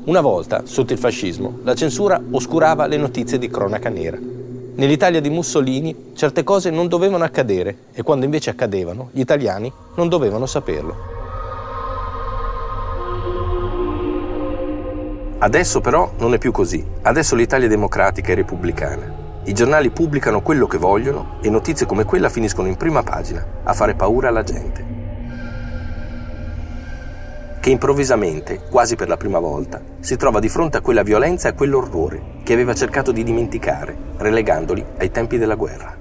Una 0.05 0.21
volta, 0.21 0.63
sotto 0.65 0.93
il 0.93 0.99
fascismo, 0.99 1.59
la 1.63 1.75
censura 1.75 2.23
oscurava 2.31 2.87
le 2.87 2.99
notizie 2.99 3.39
di 3.39 3.49
cronaca 3.49 3.89
nera. 3.89 4.19
Nell'Italia 4.77 5.21
di 5.21 5.31
Mussolini 5.31 6.11
certe 6.15 6.43
cose 6.43 6.69
non 6.69 6.89
dovevano 6.89 7.23
accadere 7.23 7.77
e 7.93 8.03
quando 8.03 8.25
invece 8.25 8.51
accadevano, 8.51 9.11
gli 9.13 9.21
italiani 9.21 9.73
non 9.95 10.09
dovevano 10.09 10.47
saperlo. 10.47 10.97
Adesso 15.39 15.81
però 15.81 16.11
non 16.19 16.35
è 16.35 16.39
più 16.39 16.51
così. 16.51 16.85
Adesso 17.03 17.37
l'Italia 17.37 17.67
è 17.67 17.71
democratica 17.71 18.33
e 18.33 18.35
repubblicana. 18.35 19.23
I 19.45 19.53
giornali 19.53 19.91
pubblicano 19.91 20.43
quello 20.43 20.67
che 20.67 20.79
vogliono 20.79 21.37
e 21.41 21.51
notizie 21.51 21.87
come 21.87 22.05
quella 22.05 22.29
finiscono 22.29 22.67
in 22.67 22.77
prima 22.77 23.05
pagina 23.05 23.47
a 23.63 23.75
fare 23.75 23.95
paura 23.95 24.29
alla 24.29 24.43
gente. 24.43 24.94
Che 27.65 27.71
improvvisamente, 27.71 28.61
quasi 28.69 28.95
per 28.95 29.09
la 29.09 29.17
prima 29.17 29.39
volta, 29.39 29.81
si 30.01 30.19
trova 30.19 30.39
di 30.39 30.51
fronte 30.51 30.77
a 30.77 30.81
quella 30.83 31.03
violenza 31.03 31.49
e 31.49 31.53
a 31.53 31.55
quell'orrore 31.55 32.43
che 32.43 32.53
aveva 32.53 32.75
cercato 32.75 33.11
di 33.11 33.25
dimenticare, 33.25 33.97
relegandoli 34.19 34.85
ai 34.99 35.11
tempi 35.11 35.39
della 35.39 35.55
guerra. 35.55 35.97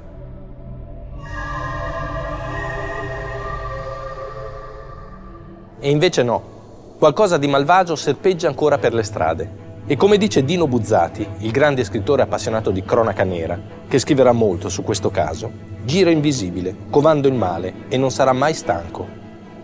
E 5.79 5.89
invece 5.89 6.21
no, 6.21 6.95
qualcosa 6.99 7.37
di 7.37 7.47
malvagio 7.47 7.95
serpeggia 7.95 8.49
ancora 8.49 8.77
per 8.77 8.93
le 8.93 9.03
strade. 9.03 9.49
E 9.85 9.95
come 9.95 10.17
dice 10.17 10.43
Dino 10.43 10.67
Buzzati, 10.67 11.25
il 11.37 11.51
grande 11.51 11.85
scrittore 11.85 12.23
appassionato 12.23 12.71
di 12.71 12.83
cronaca 12.83 13.23
nera, 13.23 13.57
che 13.87 13.99
scriverà 13.99 14.33
molto 14.33 14.67
su 14.67 14.83
questo 14.83 15.09
caso, 15.11 15.49
gira 15.85 16.09
invisibile, 16.09 16.75
covando 16.89 17.29
il 17.29 17.35
male 17.35 17.85
e 17.87 17.95
non 17.95 18.11
sarà 18.11 18.33
mai 18.33 18.53
stanco. 18.53 19.07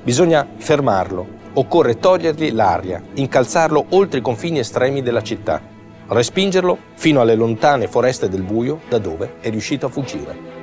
Bisogna 0.02 0.48
fermarlo, 0.56 1.39
occorre 1.54 1.98
togliergli 1.98 2.52
l'aria, 2.52 3.02
incalzarlo 3.14 3.88
oltre 3.90 4.20
i 4.20 4.22
confini 4.22 4.60
estremi 4.60 5.02
della 5.02 5.24
città, 5.24 5.62
respingerlo 6.08 6.78
fino 6.96 7.22
alle 7.22 7.36
lontane 7.36 7.88
foreste 7.88 8.30
del 8.30 8.44
buio 8.44 8.82
da 8.88 8.98
dove 8.98 9.36
è 9.40 9.50
riuscito 9.50 9.86
a 9.86 9.90
fuggire. 9.90 10.58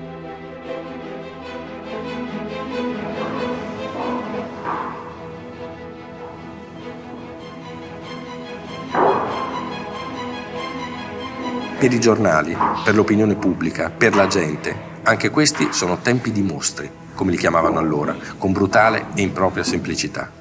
Per 11.79 11.93
i 11.93 12.01
giornali, 12.01 12.57
per 12.85 12.95
l'opinione 12.95 13.35
pubblica, 13.35 13.91
per 13.91 14.17
la 14.17 14.27
gente, 14.27 14.75
anche 15.03 15.31
questi 15.31 15.69
sono 15.73 15.99
tempi 15.99 16.33
di 16.33 16.43
mostri, 16.43 16.91
come 17.15 17.31
li 17.31 17.37
chiamavano 17.37 17.79
allora, 17.79 18.17
con 18.39 18.53
brutale 18.53 19.09
e 19.15 19.23
impropria 19.23 19.63
semplicità. 19.63 20.36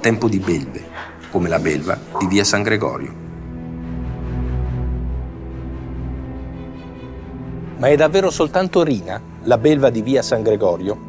Tempo 0.00 0.28
di 0.28 0.38
belve, 0.38 0.84
come 1.30 1.48
la 1.48 1.58
belva 1.58 1.98
di 2.20 2.26
via 2.28 2.44
San 2.44 2.62
Gregorio. 2.62 3.12
Ma 7.78 7.88
è 7.88 7.96
davvero 7.96 8.30
soltanto 8.30 8.84
Rina, 8.84 9.20
la 9.42 9.58
belva 9.58 9.90
di 9.90 10.02
via 10.02 10.22
San 10.22 10.42
Gregorio, 10.42 11.06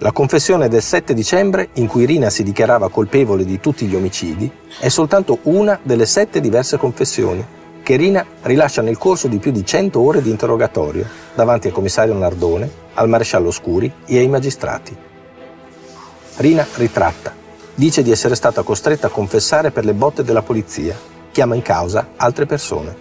La 0.00 0.12
confessione 0.12 0.68
del 0.68 0.80
7 0.80 1.12
dicembre, 1.12 1.70
in 1.74 1.88
cui 1.88 2.06
Rina 2.06 2.30
si 2.30 2.44
dichiarava 2.44 2.88
colpevole 2.88 3.44
di 3.44 3.58
tutti 3.58 3.84
gli 3.86 3.96
omicidi, 3.96 4.48
è 4.78 4.88
soltanto 4.88 5.40
una 5.42 5.76
delle 5.82 6.06
sette 6.06 6.40
diverse 6.40 6.76
confessioni 6.76 7.44
che 7.88 7.96
Rina 7.96 8.22
rilascia 8.42 8.82
nel 8.82 8.98
corso 8.98 9.28
di 9.28 9.38
più 9.38 9.50
di 9.50 9.64
100 9.64 9.98
ore 9.98 10.20
di 10.20 10.28
interrogatorio 10.28 11.08
davanti 11.34 11.68
al 11.68 11.72
commissario 11.72 12.12
Nardone, 12.12 12.70
al 12.92 13.08
maresciallo 13.08 13.50
Scuri 13.50 13.90
e 14.04 14.18
ai 14.18 14.28
magistrati. 14.28 14.94
Rina 16.36 16.66
ritratta, 16.74 17.34
dice 17.74 18.02
di 18.02 18.10
essere 18.10 18.34
stata 18.34 18.60
costretta 18.60 19.06
a 19.06 19.10
confessare 19.10 19.70
per 19.70 19.86
le 19.86 19.94
botte 19.94 20.22
della 20.22 20.42
polizia, 20.42 20.94
chiama 21.32 21.54
in 21.54 21.62
causa 21.62 22.08
altre 22.16 22.44
persone. 22.44 22.96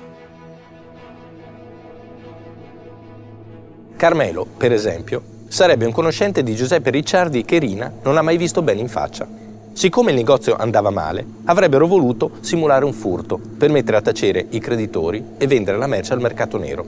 Carmelo, 3.98 4.46
per 4.46 4.72
esempio, 4.72 5.36
Sarebbe 5.50 5.86
un 5.86 5.94
conoscente 5.94 6.44
di 6.44 6.56
Giuseppe 6.56 6.90
Ricciardi 6.90 7.46
che 7.46 7.58
Rina 7.58 7.90
non 8.04 8.18
ha 8.18 8.22
mai 8.22 8.36
visto 8.36 8.62
bene 8.62 8.82
in 8.82 8.90
faccia. 8.90 9.47
Siccome 9.78 10.10
il 10.10 10.18
negozio 10.18 10.56
andava 10.56 10.90
male, 10.90 11.24
avrebbero 11.46 11.86
voluto 11.86 12.32
simulare 12.40 12.84
un 12.84 12.94
furto 12.94 13.40
per 13.60 13.70
mettere 13.70 13.98
a 13.98 14.02
tacere 14.02 14.48
i 14.50 14.60
creditori 14.60 15.24
e 15.38 15.46
vendere 15.46 15.78
la 15.78 15.86
merce 15.86 16.14
al 16.14 16.20
mercato 16.20 16.58
nero. 16.58 16.84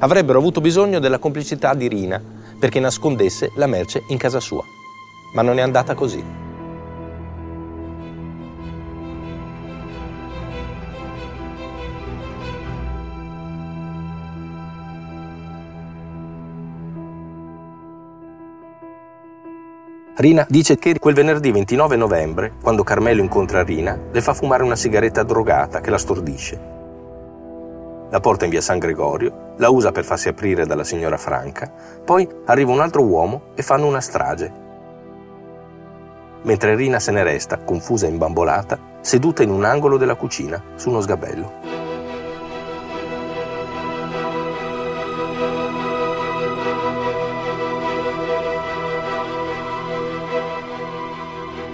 Avrebbero 0.00 0.38
avuto 0.38 0.60
bisogno 0.60 0.98
della 0.98 1.16
complicità 1.16 1.72
di 1.72 1.88
Rina 1.88 2.20
perché 2.60 2.78
nascondesse 2.78 3.52
la 3.56 3.66
merce 3.66 4.02
in 4.08 4.18
casa 4.18 4.38
sua. 4.38 4.62
Ma 5.32 5.40
non 5.40 5.58
è 5.58 5.62
andata 5.62 5.94
così. 5.94 6.45
Rina 20.18 20.46
dice 20.48 20.78
che 20.78 20.98
quel 20.98 21.12
venerdì 21.12 21.52
29 21.52 21.94
novembre, 21.94 22.54
quando 22.62 22.82
Carmelo 22.82 23.20
incontra 23.20 23.62
Rina, 23.62 23.98
le 24.10 24.22
fa 24.22 24.32
fumare 24.32 24.62
una 24.62 24.74
sigaretta 24.74 25.22
drogata 25.22 25.80
che 25.82 25.90
la 25.90 25.98
stordisce. 25.98 26.58
La 28.08 28.20
porta 28.20 28.44
in 28.44 28.50
via 28.50 28.62
San 28.62 28.78
Gregorio, 28.78 29.52
la 29.58 29.68
usa 29.68 29.92
per 29.92 30.04
farsi 30.04 30.28
aprire 30.28 30.64
dalla 30.64 30.84
signora 30.84 31.18
Franca, 31.18 31.70
poi 32.02 32.26
arriva 32.46 32.72
un 32.72 32.80
altro 32.80 33.02
uomo 33.02 33.42
e 33.54 33.62
fanno 33.62 33.86
una 33.86 34.00
strage. 34.00 34.52
Mentre 36.44 36.76
Rina 36.76 36.98
se 36.98 37.10
ne 37.10 37.22
resta, 37.22 37.58
confusa 37.58 38.06
e 38.06 38.10
imbambolata, 38.10 38.78
seduta 39.02 39.42
in 39.42 39.50
un 39.50 39.64
angolo 39.64 39.98
della 39.98 40.14
cucina 40.14 40.62
su 40.76 40.88
uno 40.88 41.02
sgabello. 41.02 41.85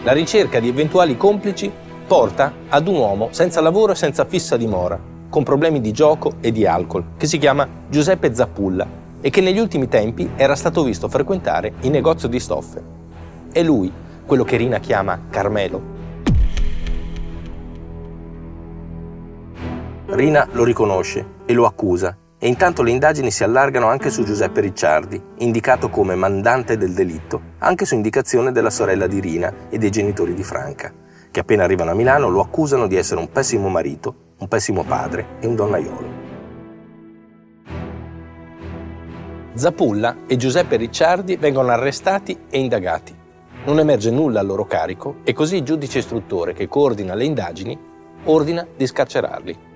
La 0.05 0.13
ricerca 0.13 0.59
di 0.59 0.67
eventuali 0.69 1.17
complici 1.17 1.71
porta 2.09 2.53
ad 2.69 2.89
un 2.89 2.97
uomo 2.97 3.29
senza 3.31 3.61
lavoro 3.61 3.93
e 3.93 3.95
senza 3.95 4.25
fissa 4.25 4.57
dimora, 4.57 4.99
con 5.29 5.45
problemi 5.45 5.81
di 5.81 5.93
gioco 5.93 6.33
e 6.41 6.51
di 6.51 6.67
alcol, 6.67 7.13
che 7.17 7.27
si 7.27 7.39
chiama 7.39 7.69
Giuseppe 7.89 8.35
Zappulla 8.35 8.85
e 9.21 9.31
che 9.31 9.41
negli 9.41 9.61
ultimi 9.61 9.87
tempi 9.87 10.31
era 10.35 10.57
stato 10.57 10.83
visto 10.83 11.09
frequentare 11.09 11.75
il 11.83 11.91
negozio 11.91 12.27
di 12.27 12.41
stoffe. 12.41 12.83
È 13.53 13.63
lui, 13.63 13.93
quello 14.27 14.43
che 14.43 14.57
Rina 14.57 14.81
chiama 14.81 15.27
Carmelo. 15.31 15.81
Rina 20.07 20.49
lo 20.51 20.65
riconosce 20.65 21.25
e 21.47 21.53
lo 21.53 21.65
accusa 21.65 22.17
e 22.45 22.49
intanto 22.49 22.83
le 22.83 22.91
indagini 22.91 23.31
si 23.31 23.45
allargano 23.45 23.87
anche 23.87 24.11
su 24.11 24.25
Giuseppe 24.25 24.63
Ricciardi, 24.63 25.23
indicato 25.37 25.89
come 25.89 26.17
mandante 26.17 26.77
del 26.77 26.93
delitto, 26.93 27.41
anche 27.59 27.85
su 27.85 27.95
indicazione 27.95 28.51
della 28.51 28.69
sorella 28.69 29.07
di 29.07 29.21
Rina 29.21 29.69
e 29.71 29.79
dei 29.79 29.91
genitori 29.91 30.35
di 30.35 30.43
Franca, 30.43 30.93
che 31.31 31.39
appena 31.39 31.63
arrivano 31.63 31.93
a 31.93 31.95
Milano 31.95 32.29
lo 32.29 32.41
accusano 32.41 32.89
di 32.89 32.97
essere 32.97 33.21
un 33.21 33.31
pessimo 33.31 33.69
marito, 33.69 34.33
un 34.39 34.49
pessimo 34.49 34.83
padre 34.83 35.37
e 35.39 35.47
un 35.47 35.55
donnaiolo. 35.55 36.11
Zapulla 39.55 40.17
e 40.27 40.35
Giuseppe 40.35 40.75
Ricciardi 40.75 41.37
vengono 41.37 41.71
arrestati 41.71 42.37
e 42.51 42.59
indagati. 42.59 43.15
Non 43.67 43.79
emerge 43.79 44.11
nulla 44.11 44.41
a 44.41 44.43
loro 44.43 44.67
carico 44.67 45.19
e 45.23 45.33
così 45.33 45.59
il 45.59 45.63
giudice 45.63 46.01
istruttore 46.01 46.55
che 46.55 46.67
coordina 46.67 47.15
le 47.15 47.25
indagini 47.25 47.79
ordina 48.25 48.67
di 48.77 48.85
scarcerarli. 48.85 49.71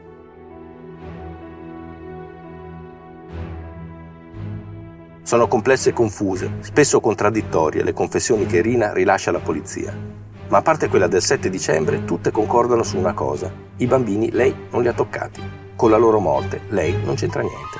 Sono 5.26 5.48
complesse 5.48 5.88
e 5.88 5.92
confuse, 5.92 6.58
spesso 6.60 7.00
contraddittorie 7.00 7.82
le 7.82 7.92
confessioni 7.92 8.46
che 8.46 8.60
Rina 8.60 8.92
rilascia 8.92 9.30
alla 9.30 9.40
polizia. 9.40 9.92
Ma 10.46 10.58
a 10.58 10.62
parte 10.62 10.86
quella 10.86 11.08
del 11.08 11.20
7 11.20 11.50
dicembre, 11.50 12.04
tutte 12.04 12.30
concordano 12.30 12.84
su 12.84 12.96
una 12.96 13.12
cosa. 13.12 13.52
I 13.78 13.86
bambini 13.88 14.30
lei 14.30 14.54
non 14.70 14.82
li 14.82 14.88
ha 14.88 14.92
toccati. 14.92 15.42
Con 15.74 15.90
la 15.90 15.96
loro 15.96 16.20
morte 16.20 16.60
lei 16.68 16.96
non 17.04 17.16
c'entra 17.16 17.42
niente. 17.42 17.78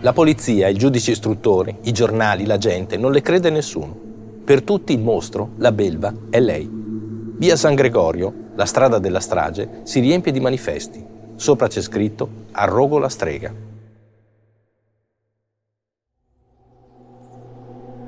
La 0.00 0.12
polizia, 0.12 0.66
i 0.66 0.74
giudici 0.74 1.12
istruttori, 1.12 1.76
i 1.82 1.92
giornali, 1.92 2.44
la 2.44 2.58
gente, 2.58 2.96
non 2.96 3.12
le 3.12 3.22
crede 3.22 3.50
nessuno. 3.50 3.96
Per 4.44 4.64
tutti 4.64 4.92
il 4.92 5.00
mostro, 5.00 5.50
la 5.58 5.70
belva, 5.70 6.12
è 6.28 6.40
lei. 6.40 6.68
Via 6.68 7.54
San 7.54 7.76
Gregorio, 7.76 8.34
la 8.56 8.64
strada 8.64 8.98
della 8.98 9.20
strage, 9.20 9.82
si 9.84 10.00
riempie 10.00 10.32
di 10.32 10.40
manifesti. 10.40 11.14
Sopra 11.36 11.68
c'è 11.68 11.82
scritto 11.82 12.28
Arrogo 12.52 12.98
la 12.98 13.10
strega. 13.10 13.52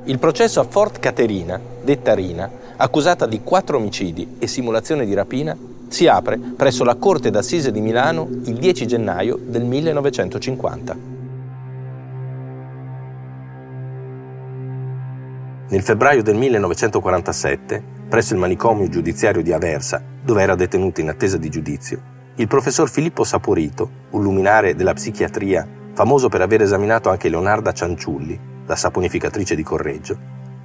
Il 0.05 0.19
processo 0.19 0.61
a 0.61 0.65
Fort 0.65 0.99
Caterina, 0.99 1.61
detta 1.85 2.15
Rina, 2.15 2.51
accusata 2.77 3.27
di 3.27 3.43
quattro 3.43 3.77
omicidi 3.77 4.37
e 4.39 4.47
simulazione 4.47 5.05
di 5.05 5.13
rapina, 5.13 5.55
si 5.89 6.07
apre 6.07 6.39
presso 6.39 6.83
la 6.85 6.95
Corte 6.95 7.31
d'Assise 7.31 7.71
di 7.71 7.83
Milano 7.83 8.27
il 8.45 8.57
10 8.57 8.87
gennaio 8.87 9.39
del 9.39 9.65
1950. 9.65 10.97
Nel 15.69 15.83
febbraio 15.83 16.23
del 16.23 16.37
1947, 16.37 17.83
presso 18.09 18.33
il 18.33 18.41
manicomio 18.41 18.89
giudiziario 18.89 19.43
di 19.43 19.53
Aversa, 19.53 20.03
dove 20.25 20.41
era 20.41 20.55
detenuto 20.55 21.03
in 21.03 21.11
attesa 21.11 21.37
di 21.37 21.51
giudizio, 21.51 22.17
il 22.39 22.47
professor 22.47 22.89
Filippo 22.89 23.25
Saporito, 23.25 23.91
un 24.11 24.23
luminare 24.23 24.77
della 24.77 24.93
psichiatria 24.93 25.67
famoso 25.93 26.29
per 26.29 26.41
aver 26.41 26.63
esaminato 26.63 27.11
anche 27.11 27.29
Leonarda 27.29 27.73
Cianciulli, 27.73 28.39
la 28.65 28.77
saponificatrice 28.77 29.57
di 29.57 29.65
Correggio, 29.65 30.17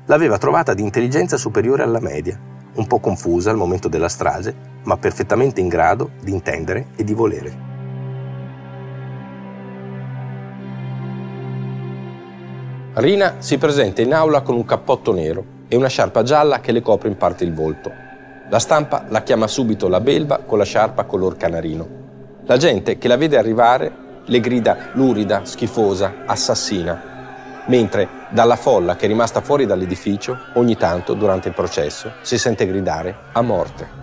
l'aveva 0.05 0.37
trovata 0.37 0.75
di 0.75 0.83
intelligenza 0.83 1.35
superiore 1.35 1.81
alla 1.81 1.99
media, 1.99 2.39
un 2.75 2.85
po' 2.85 2.99
confusa 2.99 3.49
al 3.49 3.57
momento 3.57 3.87
della 3.87 4.07
strage, 4.07 4.53
ma 4.83 4.97
perfettamente 4.97 5.61
in 5.61 5.67
grado 5.67 6.11
di 6.21 6.31
intendere 6.31 6.89
e 6.95 7.03
di 7.03 7.13
volere. 7.15 7.57
Rina 12.93 13.37
si 13.39 13.57
presenta 13.57 14.03
in 14.03 14.13
aula 14.13 14.41
con 14.41 14.53
un 14.53 14.65
cappotto 14.65 15.11
nero 15.11 15.43
e 15.67 15.75
una 15.75 15.87
sciarpa 15.87 16.21
gialla 16.21 16.59
che 16.59 16.71
le 16.71 16.83
copre 16.83 17.09
in 17.09 17.17
parte 17.17 17.43
il 17.43 17.53
volto. 17.55 18.02
La 18.49 18.59
stampa 18.59 19.05
la 19.07 19.23
chiama 19.23 19.47
subito 19.47 19.87
la 19.87 20.01
belva 20.01 20.39
con 20.39 20.57
la 20.57 20.65
sciarpa 20.65 21.05
color 21.05 21.37
canarino. 21.37 21.87
La 22.45 22.57
gente 22.57 22.97
che 22.97 23.07
la 23.07 23.17
vede 23.17 23.37
arrivare 23.37 23.91
le 24.25 24.39
grida 24.39 24.89
lurida, 24.93 25.45
schifosa, 25.45 26.23
assassina, 26.25 27.63
mentre 27.67 28.07
dalla 28.29 28.55
folla 28.55 28.95
che 28.95 29.05
è 29.05 29.07
rimasta 29.07 29.41
fuori 29.41 29.65
dall'edificio, 29.65 30.37
ogni 30.55 30.75
tanto 30.75 31.13
durante 31.13 31.47
il 31.47 31.53
processo, 31.53 32.11
si 32.21 32.37
sente 32.37 32.67
gridare 32.67 33.15
a 33.31 33.41
morte. 33.41 34.01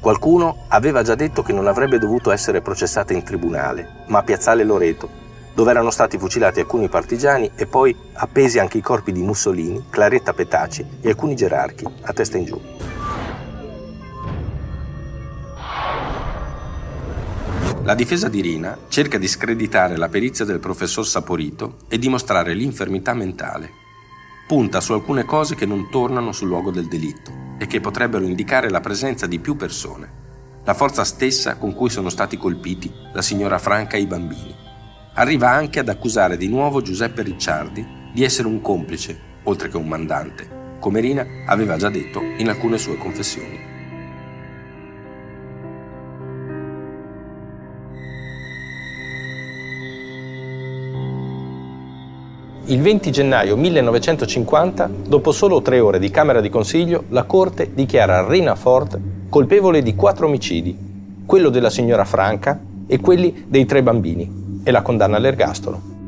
Qualcuno 0.00 0.64
aveva 0.68 1.02
già 1.02 1.14
detto 1.14 1.42
che 1.42 1.52
non 1.52 1.66
avrebbe 1.66 1.98
dovuto 1.98 2.30
essere 2.30 2.62
processata 2.62 3.12
in 3.12 3.22
tribunale, 3.22 4.04
ma 4.06 4.18
a 4.18 4.22
Piazzale 4.22 4.64
Loreto, 4.64 5.08
dove 5.54 5.70
erano 5.70 5.90
stati 5.90 6.18
fucilati 6.18 6.60
alcuni 6.60 6.88
partigiani 6.88 7.50
e 7.54 7.66
poi 7.66 7.94
appesi 8.14 8.58
anche 8.58 8.78
i 8.78 8.82
corpi 8.82 9.12
di 9.12 9.22
Mussolini, 9.22 9.84
Claretta 9.90 10.32
Petaci 10.32 10.86
e 11.00 11.08
alcuni 11.08 11.34
gerarchi, 11.34 11.84
a 12.02 12.12
testa 12.12 12.38
in 12.38 12.44
giù. 12.44 12.60
La 17.82 17.94
difesa 17.94 18.28
di 18.28 18.40
Rina 18.40 18.76
cerca 18.88 19.18
di 19.18 19.26
screditare 19.26 19.96
la 19.96 20.08
perizia 20.08 20.44
del 20.44 20.60
professor 20.60 21.06
Saporito 21.06 21.78
e 21.88 21.98
dimostrare 21.98 22.54
l'infermità 22.54 23.14
mentale. 23.14 23.70
Punta 24.46 24.80
su 24.80 24.92
alcune 24.92 25.24
cose 25.24 25.54
che 25.54 25.66
non 25.66 25.88
tornano 25.90 26.32
sul 26.32 26.48
luogo 26.48 26.70
del 26.70 26.88
delitto 26.88 27.32
e 27.58 27.66
che 27.66 27.80
potrebbero 27.80 28.24
indicare 28.24 28.68
la 28.68 28.80
presenza 28.80 29.26
di 29.26 29.38
più 29.38 29.56
persone, 29.56 30.12
la 30.64 30.74
forza 30.74 31.04
stessa 31.04 31.56
con 31.56 31.74
cui 31.74 31.88
sono 31.88 32.10
stati 32.10 32.36
colpiti 32.36 32.92
la 33.12 33.22
signora 33.22 33.58
Franca 33.58 33.96
e 33.96 34.00
i 34.00 34.06
bambini. 34.06 34.69
Arriva 35.14 35.50
anche 35.50 35.80
ad 35.80 35.88
accusare 35.88 36.36
di 36.36 36.48
nuovo 36.48 36.82
Giuseppe 36.82 37.22
Ricciardi 37.22 37.84
di 38.14 38.22
essere 38.22 38.46
un 38.46 38.60
complice, 38.60 39.18
oltre 39.42 39.68
che 39.68 39.76
un 39.76 39.88
mandante, 39.88 40.48
come 40.78 41.00
Rina 41.00 41.26
aveva 41.46 41.76
già 41.76 41.90
detto 41.90 42.20
in 42.38 42.48
alcune 42.48 42.78
sue 42.78 42.96
confessioni. 42.96 43.68
Il 52.66 52.80
20 52.80 53.10
gennaio 53.10 53.56
1950, 53.56 54.88
dopo 55.08 55.32
solo 55.32 55.60
tre 55.60 55.80
ore 55.80 55.98
di 55.98 56.08
Camera 56.10 56.40
di 56.40 56.48
Consiglio, 56.48 57.06
la 57.08 57.24
Corte 57.24 57.74
dichiara 57.74 58.28
Rina 58.28 58.54
Ford 58.54 59.00
colpevole 59.28 59.82
di 59.82 59.96
quattro 59.96 60.28
omicidi, 60.28 60.78
quello 61.26 61.48
della 61.48 61.70
signora 61.70 62.04
Franca 62.04 62.60
e 62.86 63.00
quelli 63.00 63.44
dei 63.48 63.66
tre 63.66 63.82
bambini, 63.82 64.40
e 64.62 64.70
la 64.70 64.82
condanna 64.82 65.16
all'ergastolo. 65.16 65.98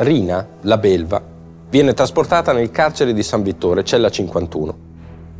Rina, 0.00 0.46
la 0.60 0.78
belva, 0.78 1.20
viene 1.68 1.92
trasportata 1.92 2.52
nel 2.52 2.70
carcere 2.70 3.12
di 3.12 3.24
San 3.24 3.42
Vittore, 3.42 3.82
cella 3.82 4.08
51. 4.08 4.76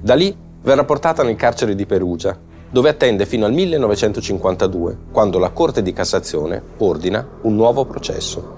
Da 0.00 0.14
lì 0.14 0.36
verrà 0.62 0.82
portata 0.82 1.22
nel 1.22 1.36
carcere 1.36 1.76
di 1.76 1.86
Perugia, 1.86 2.36
dove 2.70 2.88
attende 2.88 3.26
fino 3.26 3.46
al 3.46 3.52
1952, 3.52 4.96
quando 5.10 5.38
la 5.38 5.50
Corte 5.50 5.82
di 5.82 5.92
Cassazione 5.92 6.62
ordina 6.78 7.26
un 7.42 7.54
nuovo 7.54 7.84
processo. 7.84 8.57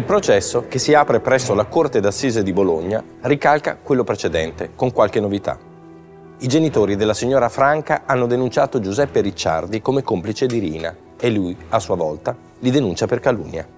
Il 0.00 0.06
processo, 0.06 0.64
che 0.66 0.78
si 0.78 0.94
apre 0.94 1.20
presso 1.20 1.52
la 1.52 1.66
Corte 1.66 2.00
d'Assise 2.00 2.42
di 2.42 2.54
Bologna, 2.54 3.04
ricalca 3.20 3.76
quello 3.76 4.02
precedente, 4.02 4.70
con 4.74 4.92
qualche 4.92 5.20
novità. 5.20 5.58
I 6.38 6.46
genitori 6.46 6.96
della 6.96 7.12
signora 7.12 7.50
Franca 7.50 8.04
hanno 8.06 8.26
denunciato 8.26 8.80
Giuseppe 8.80 9.20
Ricciardi 9.20 9.82
come 9.82 10.02
complice 10.02 10.46
di 10.46 10.58
Rina 10.58 10.96
e 11.20 11.30
lui, 11.30 11.54
a 11.68 11.78
sua 11.78 11.96
volta, 11.96 12.34
li 12.60 12.70
denuncia 12.70 13.06
per 13.06 13.20
calunnia. 13.20 13.68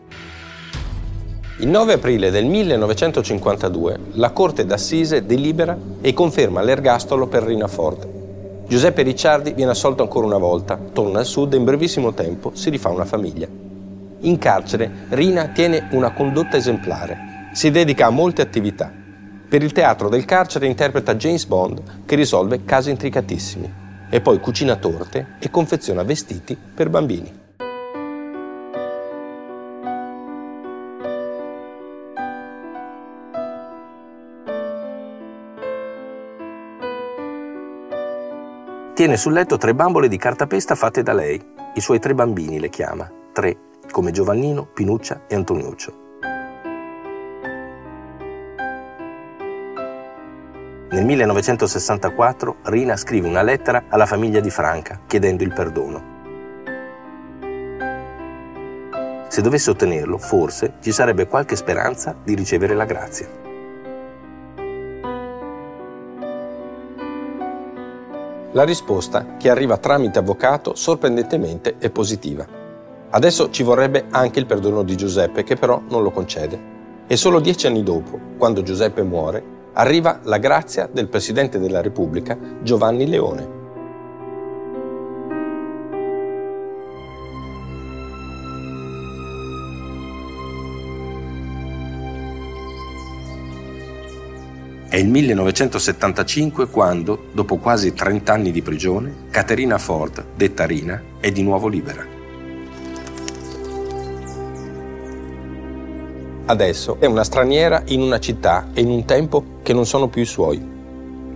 Il 1.59 1.69
9 1.69 1.95
aprile 1.95 2.31
del 2.31 2.45
1952 2.45 3.99
la 4.13 4.31
Corte 4.31 4.65
d'Assise 4.65 5.27
delibera 5.27 5.77
e 6.01 6.13
conferma 6.13 6.63
l'ergastolo 6.63 7.27
per 7.27 7.43
Rina 7.43 7.67
Ford. 7.67 8.07
Giuseppe 8.69 9.03
Ricciardi 9.03 9.55
viene 9.55 9.73
assolto 9.73 10.05
ancora 10.05 10.27
una 10.27 10.39
volta, 10.39 10.79
torna 10.93 11.19
al 11.19 11.27
sud 11.27 11.55
e 11.55 11.57
in 11.57 11.65
brevissimo 11.65 12.13
tempo 12.15 12.53
si 12.55 12.71
rifà 12.71 12.91
una 12.91 13.05
famiglia. 13.05 13.62
In 14.25 14.39
carcere 14.39 14.89
Rina 15.09 15.49
tiene 15.49 15.89
una 15.91 16.13
condotta 16.13 16.57
esemplare, 16.57 17.51
si 17.53 17.73
dedica 17.73 18.07
a 18.07 18.11
molte 18.11 18.41
attività. 18.41 18.89
Per 19.49 19.63
il 19.65 19.73
teatro 19.73 20.09
del 20.09 20.25
carcere 20.25 20.69
interpreta 20.69 21.17
James 21.17 21.45
Bond 21.45 22.05
che 22.07 22.15
risolve 22.15 22.65
casi 22.65 22.91
intricatissimi 22.91 23.73
e 24.09 24.21
poi 24.21 24.39
cucina 24.39 24.77
torte 24.77 25.35
e 25.41 25.51
confeziona 25.51 26.05
vestiti 26.05 26.57
per 26.57 26.89
bambini. 26.89 27.41
Tiene 38.95 39.17
sul 39.17 39.33
letto 39.33 39.57
tre 39.57 39.75
bambole 39.75 40.07
di 40.07 40.17
cartapesta 40.17 40.77
fatte 40.77 41.03
da 41.03 41.13
lei. 41.13 41.43
I 41.75 41.81
suoi 41.81 41.99
tre 41.99 42.15
bambini 42.15 42.61
le 42.61 42.69
chiama. 42.69 43.11
Tre 43.33 43.71
come 43.93 44.11
Giovannino, 44.11 44.67
Pinuccia 44.67 45.27
e 45.29 45.37
Antoniuccio. 45.37 46.01
Nel 50.91 51.05
1964 51.05 52.57
Rina 52.65 52.97
scrive 52.97 53.29
una 53.29 53.43
lettera 53.43 53.85
alla 53.89 54.07
famiglia 54.07 54.41
di 54.41 54.51
Franca 54.51 55.03
chiedendo 55.07 55.45
il 55.45 55.53
perdono. 55.53 56.11
Se 59.29 59.41
dovesse 59.41 59.71
ottenerlo, 59.71 60.19
forse 60.19 60.75
ci 60.81 60.93
sarebbe 60.93 61.29
qualche 61.29 61.57
speranza 61.57 62.15
di 62.23 62.35
ricevere 62.35 62.75
la 62.75 62.85
grazia. 62.85 63.27
La 68.53 68.65
risposta, 68.65 69.37
che 69.39 69.49
arriva 69.49 69.79
tramite 69.79 70.19
avvocato, 70.19 70.75
sorprendentemente 70.75 71.77
è 71.79 71.89
positiva. 71.89 72.62
Adesso 73.15 73.51
ci 73.51 73.63
vorrebbe 73.63 74.07
anche 74.09 74.39
il 74.39 74.47
perdono 74.47 74.83
di 74.83 74.97
Giuseppe, 74.97 75.45
che 75.45 75.57
però 75.57 75.83
non 75.91 76.03
lo 76.03 76.11
concede. 76.11 76.71
E 77.07 77.17
solo 77.17 77.41
dieci 77.41 77.67
anni 77.67 77.83
dopo, 77.83 78.19
quando 78.39 78.63
Giuseppe 78.63 79.03
muore, 79.03 79.45
arriva 79.75 80.21
la 80.23 80.39
grazia 80.39 80.89
del 80.91 81.09
Presidente 81.09 81.59
della 81.59 81.83
Repubblica 81.83 82.39
Giovanni 82.63 83.07
Leone. 83.07 83.61
È 94.89 94.97
il 94.97 95.09
1975 95.09 96.69
quando, 96.69 97.27
dopo 97.33 97.59
quasi 97.59 97.93
30 97.93 98.33
anni 98.33 98.51
di 98.51 98.63
prigione, 98.63 99.27
Caterina 99.31 99.77
Ford, 99.77 100.25
detta 100.35 100.65
Rina, 100.65 101.03
è 101.21 101.31
di 101.31 101.43
nuovo 101.43 101.69
libera. 101.69 102.21
Adesso 106.53 106.99
è 107.01 107.07
una 107.07 107.25
straniera 107.25 107.83
in 107.87 108.03
una 108.03 108.19
città 108.19 108.69
e 108.75 108.83
in 108.83 108.91
un 108.91 109.07
tempo 109.07 109.61
che 109.63 109.73
non 109.73 109.87
sono 109.87 110.09
più 110.09 110.21
i 110.21 110.27
suoi. 110.27 110.63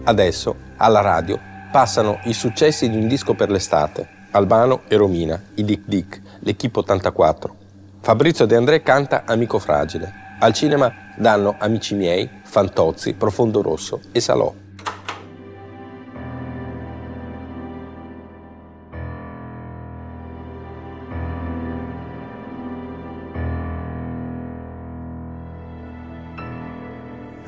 Adesso, 0.05 0.55
alla 0.77 1.01
radio, 1.01 1.41
passano 1.73 2.19
i 2.25 2.35
successi 2.35 2.91
di 2.91 2.99
un 2.99 3.09
disco 3.09 3.33
per 3.33 3.49
l'estate, 3.49 4.07
Albano 4.33 4.83
e 4.89 4.97
Romina, 4.97 5.43
i 5.55 5.65
Dick 5.65 5.85
Dick, 5.87 6.21
l'Equipe 6.41 6.81
84. 6.81 7.57
Fabrizio 8.03 8.45
De 8.45 8.57
André 8.57 8.83
canta 8.83 9.23
Amico 9.25 9.59
Fragile. 9.59 10.37
Al 10.39 10.53
cinema 10.53 10.93
danno 11.17 11.55
Amici 11.59 11.95
miei, 11.95 12.29
Fantozzi, 12.43 13.15
Profondo 13.15 13.63
Rosso 13.63 14.01
e 14.13 14.21
Salò. 14.21 14.66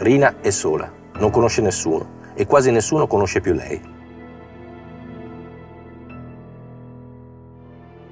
Rina 0.08 0.40
è 0.40 0.48
sola, 0.48 0.90
non 1.18 1.28
conosce 1.28 1.60
nessuno 1.60 2.32
e 2.32 2.46
quasi 2.46 2.70
nessuno 2.70 3.06
conosce 3.06 3.42
più 3.42 3.52
lei. 3.52 3.78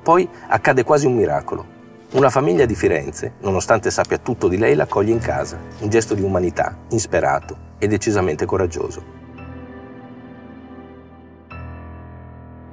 Poi 0.02 0.28
accade 0.48 0.84
quasi 0.84 1.06
un 1.06 1.14
miracolo. 1.14 1.64
Una 2.10 2.28
famiglia 2.28 2.66
di 2.66 2.74
Firenze, 2.74 3.36
nonostante 3.40 3.90
sappia 3.90 4.18
tutto 4.18 4.46
di 4.46 4.58
lei, 4.58 4.74
l'accoglie 4.74 5.12
in 5.12 5.20
casa, 5.20 5.58
un 5.80 5.88
gesto 5.88 6.12
di 6.12 6.20
umanità, 6.20 6.76
insperato 6.90 7.56
e 7.78 7.86
decisamente 7.86 8.44
coraggioso. 8.44 9.02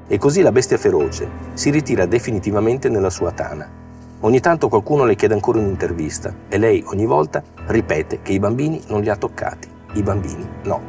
E 0.06 0.18
così 0.18 0.42
la 0.42 0.52
bestia 0.52 0.78
feroce 0.78 1.30
si 1.54 1.70
ritira 1.70 2.06
definitivamente 2.06 2.90
nella 2.90 3.10
sua 3.10 3.32
tana. 3.32 3.83
Ogni 4.26 4.40
tanto 4.40 4.70
qualcuno 4.70 5.04
le 5.04 5.16
chiede 5.16 5.34
ancora 5.34 5.60
un'intervista 5.60 6.34
e 6.48 6.58
lei 6.58 6.82
ogni 6.88 7.06
volta 7.06 7.44
ripete 7.68 8.22
che 8.22 8.32
i 8.32 8.40
bambini 8.40 8.82
non 8.88 9.02
li 9.02 9.10
ha 9.10 9.18
toccati, 9.18 9.68
i 9.96 10.02
bambini 10.02 10.48
no. 10.64 10.82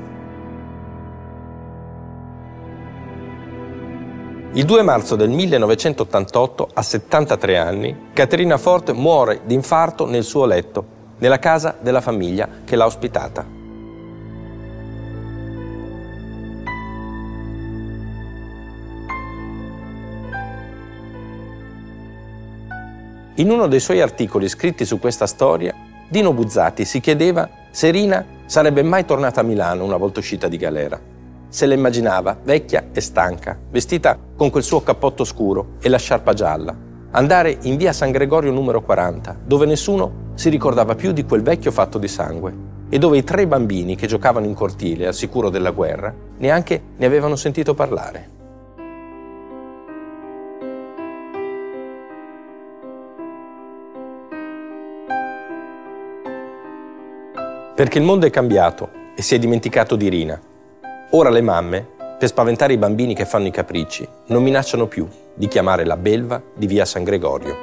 Il 4.53 4.65
2 4.65 4.83
marzo 4.83 5.17
del 5.17 5.31
1988, 5.31 6.69
a 6.75 6.83
73 6.83 7.59
anni, 7.59 8.11
Caterina 8.13 8.57
Fort 8.57 8.93
muore 8.93 9.41
di 9.45 9.55
infarto 9.55 10.07
nel 10.07 10.23
suo 10.23 10.45
letto, 10.45 10.87
nella 11.19 11.41
casa 11.41 11.77
della 11.81 12.01
famiglia 12.01 12.49
che 12.65 12.77
l'ha 12.77 12.87
ospitata. 12.87 13.64
In 23.37 23.51
uno 23.51 23.67
dei 23.67 23.81
suoi 23.81 24.01
articoli 24.01 24.49
scritti 24.49 24.85
su 24.85 24.99
questa 24.99 25.27
storia, 25.27 25.75
Dino 26.09 26.33
Buzzati 26.33 26.85
si 26.85 27.01
chiedeva 27.01 27.49
se 27.71 27.91
Rina 27.91 28.25
sarebbe 28.47 28.83
mai 28.83 29.05
tornata 29.05 29.41
a 29.41 29.45
Milano 29.45 29.85
una 29.85 29.97
volta 29.97 30.21
uscita 30.21 30.49
di 30.49 30.57
galera 30.57 31.13
se 31.55 31.67
la 31.67 31.75
immaginava 31.75 32.37
vecchia 32.43 32.89
e 32.93 33.01
stanca, 33.01 33.57
vestita 33.71 34.19
con 34.35 34.51
quel 34.51 34.65
suo 34.65 34.83
cappotto 34.83 35.23
scuro 35.23 35.75
e 35.81 35.89
la 35.89 35.99
sciarpa 35.99 36.33
gialla, 36.33 36.77
andare 37.13 37.59
in 37.63 37.77
via 37.77 37.93
San 37.93 38.11
Gregorio 38.11 38.51
numero 38.51 38.83
40, 38.83 39.39
dove 39.47 39.65
nessuno 39.65 40.33
si 40.35 40.49
ricordava 40.49 40.97
più 40.97 41.13
di 41.13 41.25
quel 41.25 41.43
vecchio 41.43 41.71
fatto 41.71 41.99
di 41.99 42.09
sangue 42.09 42.53
e 42.89 42.99
dove 42.99 43.19
i 43.19 43.23
tre 43.23 43.47
bambini 43.47 43.95
che 43.95 44.09
giocavano 44.09 44.47
in 44.47 44.55
cortile 44.55 45.07
al 45.07 45.15
sicuro 45.15 45.49
della 45.49 45.71
guerra 45.71 46.13
neanche 46.39 46.83
ne 46.97 47.07
avevano 47.07 47.37
sentito 47.37 47.73
parlare. 47.73 48.34
Perché 57.85 57.99
il 57.99 58.07
mondo 58.07 58.25
è 58.25 58.31
cambiato 58.31 58.89
e 59.15 59.21
si 59.21 59.35
è 59.35 59.39
dimenticato 59.39 59.95
di 59.95 60.09
Rina, 60.09 60.41
Ora 61.11 61.29
le 61.29 61.43
mamme, 61.43 61.87
per 62.19 62.29
spaventare 62.29 62.73
i 62.73 62.79
bambini 62.79 63.15
che 63.15 63.27
fanno 63.27 63.47
i 63.47 63.51
capricci, 63.51 64.09
non 64.29 64.43
minacciano 64.43 64.87
più 64.87 65.07
di 65.35 65.49
chiamare 65.49 65.85
la 65.85 65.99
belva 65.99 66.43
di 66.57 66.67
via 66.67 66.87
San 66.87 67.05
Gregorio. 67.05 67.55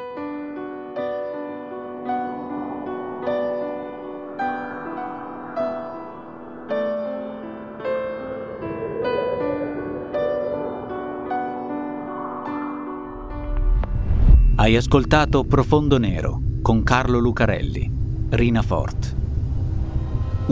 Hai 14.57 14.75
ascoltato 14.75 15.45
Profondo 15.45 15.97
Nero 15.97 16.39
con 16.61 16.83
Carlo 16.83 17.17
Lucarelli, 17.17 17.91
Rina 18.29 18.61
Fort. 18.61 19.20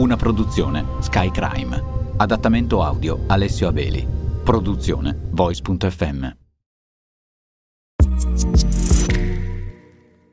Una 0.00 0.16
produzione 0.16 1.02
Sky 1.02 1.30
Crime. 1.30 1.78
Adattamento 2.16 2.82
audio 2.82 3.24
Alessio 3.26 3.68
Abeli. 3.68 4.08
Produzione 4.42 5.14
Voice.fm. 5.14 6.26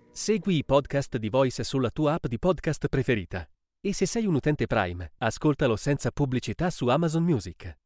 Segui 0.10 0.56
i 0.56 0.63
podcast 0.63 1.17
di 1.17 1.27
Voice 1.27 1.65
sulla 1.65 1.89
tua 1.89 2.13
app 2.13 2.27
di 2.27 2.39
podcast 2.39 2.88
preferita. 2.88 3.45
E 3.82 3.91
se 3.91 4.06
sei 4.06 4.25
un 4.25 4.36
utente 4.36 4.67
Prime, 4.67 5.12
ascoltalo 5.17 5.75
senza 5.75 6.12
pubblicità 6.12 6.69
su 6.69 6.88
Amazon 6.88 7.23
Music. 7.23 7.77